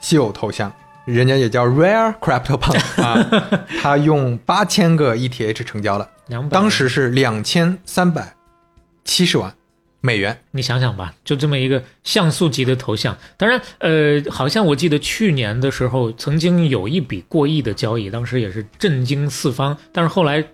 [0.00, 0.72] 稀有头像，
[1.04, 6.08] 人家也叫 Rare CryptoPunk 啊，他用八千个 ETH 成交了，
[6.48, 8.34] 当时是两千三百
[9.04, 9.52] 七十万
[10.00, 10.38] 美元。
[10.52, 13.16] 你想想吧，就这么一个像素级的头像。
[13.36, 20.44] 当然，呃，好像我记得去年的时候曾经有一笔过亿的交易，当时也是震惊四方，但是后来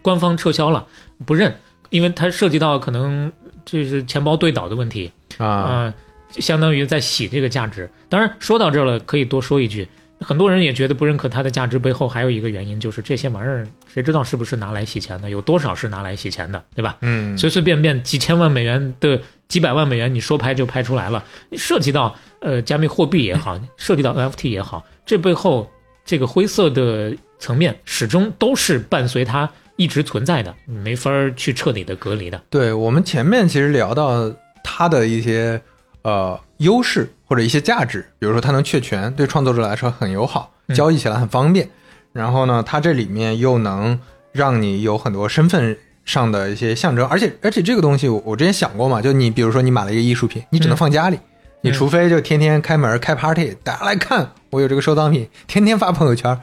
[0.00, 0.86] 官方撤销了，
[1.26, 1.54] 不认，
[1.90, 3.32] 因为它涉及到可能
[3.64, 5.92] 就是钱包对倒的问题啊。
[6.32, 7.88] 相当于在洗这个价值。
[8.08, 9.86] 当然，说到这儿了，可以多说一句，
[10.20, 15.30] 很多人也觉得不认可它的价值，背后还有一个原因，就是这些玩意儿谁知道是不是拿来洗钱的？
[15.30, 16.96] 有多少是拿来洗钱的，对吧？
[17.00, 21.24] 嗯，随随便便几千万美元的几百万美元，你说拍就拍出来了。
[21.52, 25.70] 涉及到呃加密货币也好， 涉及到 NFT 也好，这背后
[26.04, 32.42] 这个灰色的层面始终都是伴随它一直存在的，没法去彻底的隔离的。
[32.50, 34.32] 对我们前面其实聊到
[34.64, 35.60] 它的一些。
[36.02, 41.68] 呃，优势或者一些价值，比如说它能确权，对创作者来说很友好，交易起来很方便。
[42.12, 43.98] 然后呢，它这里面又能
[44.32, 51.18] 让你有很多身份上的一些象征，而且而且这个东西我我之前想过嘛，就你比如说你买了一个艺术品，你只能放家里，
[51.60, 56.38] 你除非就天天开门开 party，大家来看我有这个收藏品，天天发朋友圈。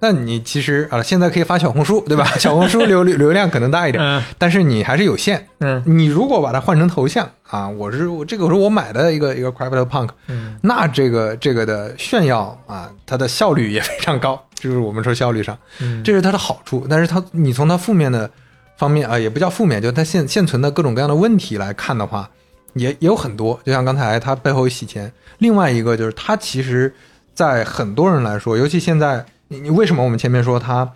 [0.00, 2.24] 那你其实啊，现在可以发小红书，对吧？
[2.38, 5.48] 小红书流流量可能大一点，但是你还是有限。
[5.58, 15.58] 嗯，你如果把它换成头像啊，我是我这个是我买的一个一个 Crypto Punk，嗯，那这个这个的炫耀啊，它的效率也非常高，就是我们说效率上，
[16.04, 16.86] 这是它的好处。
[16.88, 18.30] 但是它你从它负面的
[18.76, 22.30] 方面啊，也不叫负面，就它现现存的各种各样的问题来看的话，
[22.74, 23.58] 也也有很多。
[23.64, 26.94] 就像刚才它背后洗钱，另外一个就是它其实，
[27.34, 29.26] 在很多人来说，尤其现在。
[29.48, 30.90] 你你为什么我们前面说它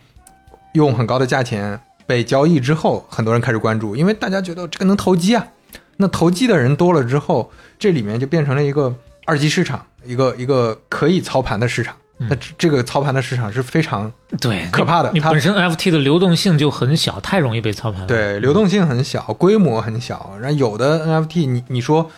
[0.74, 3.96] 用很高的价钱被交易之后，很多人开始关注？
[3.96, 5.46] 因为大家觉得这个能投机啊。
[5.96, 8.94] 那投机的人多了之后，这里面就变成了一个
[9.24, 11.94] 二级市场，一个一个可以操盘的市场。
[12.18, 15.10] 那这个操盘的市场是非常对可怕的。
[15.12, 18.06] 你本身 NFT 的流动性就很小，太容易被操盘了。
[18.06, 20.32] 对，流动性很小，规模很小。
[20.40, 22.10] 然后有的 NFT，你你说。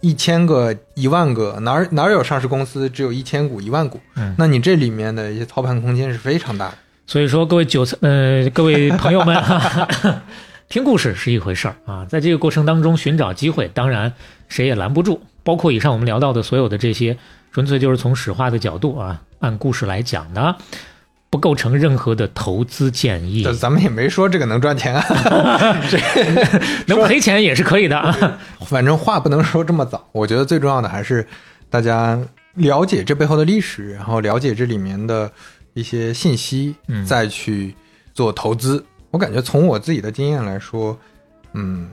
[0.00, 4.00] 一千个、一万个，哪哪有上市公司只有一千股、一万股？
[4.16, 6.74] 嗯，那你这里面的一些操盘空间是非常大的。
[7.06, 9.36] 所以说，各位韭菜，呃， 各位朋友们，
[10.68, 14.12] 听故事是一回事儿啊，在这个过程当中寻找机会，当然
[14.48, 15.20] 谁也拦不住。
[15.42, 17.16] 包括以上我们聊到的所有的这些，
[17.52, 20.56] 纯粹就是从史话的角度啊，按故事来讲的。
[21.30, 23.46] 不构成任何的投资建议。
[23.58, 25.98] 咱们也没说这个能赚钱啊， 这
[26.92, 28.38] 能赔钱也是可以的。
[28.66, 30.04] 反正话不能说这么早。
[30.12, 31.24] 我觉得最重要的还是
[31.70, 32.18] 大家
[32.54, 35.30] 了解这背后的历史，然后了解这里面的
[35.74, 36.74] 一些信息，
[37.06, 37.74] 再去
[38.12, 38.84] 做投资。
[39.12, 40.98] 我感觉从我自己的经验来说，
[41.52, 41.88] 嗯，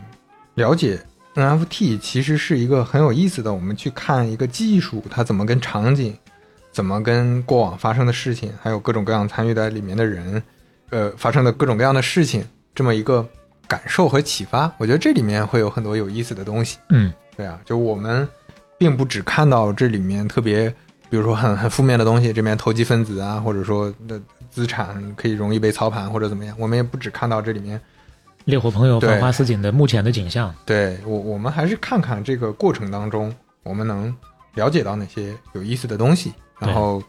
[0.56, 1.00] 了解
[1.36, 3.54] NFT 其实是一个很有意思的。
[3.54, 6.18] 我们去看一个技术，它怎么跟场景。
[6.78, 10.40] 怎么跟过往发生的事情，还有各种各样参与在里面的人，
[10.92, 13.28] 呃，发生的各种各样的事情，这么一个
[13.68, 16.78] 感受和启发，我觉得这里面会有很多有意思的东西。
[16.90, 18.30] 嗯，对啊，就我们
[18.78, 20.70] 并不只看到这里面特别，
[21.10, 24.22] 比如说很很负面的东西，这边投机分子啊，或者说的
[24.52, 27.82] 资产可以容易被操盘或者怎么样，我们也不只看到这里面
[28.46, 30.54] 烈火朋友繁花似锦的目前的景象。
[30.64, 34.16] 对我，我们还是看看这个过程当中，我们能
[34.54, 36.32] 了解到哪些有意思的东西。
[36.60, 37.02] 然后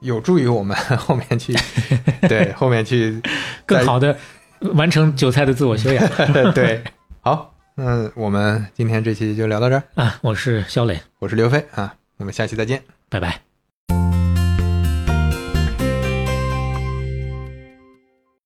[0.00, 1.54] 有助于我们 后面去，
[2.28, 3.20] 对后面去
[3.64, 4.16] 更好的
[4.74, 6.08] 完成韭菜的自我修养。
[6.52, 6.82] 对，
[7.20, 10.18] 好，那我们今天这期就聊到这儿啊！
[10.22, 13.45] 我是肖磊，我是刘飞啊，我们下期再见，拜拜。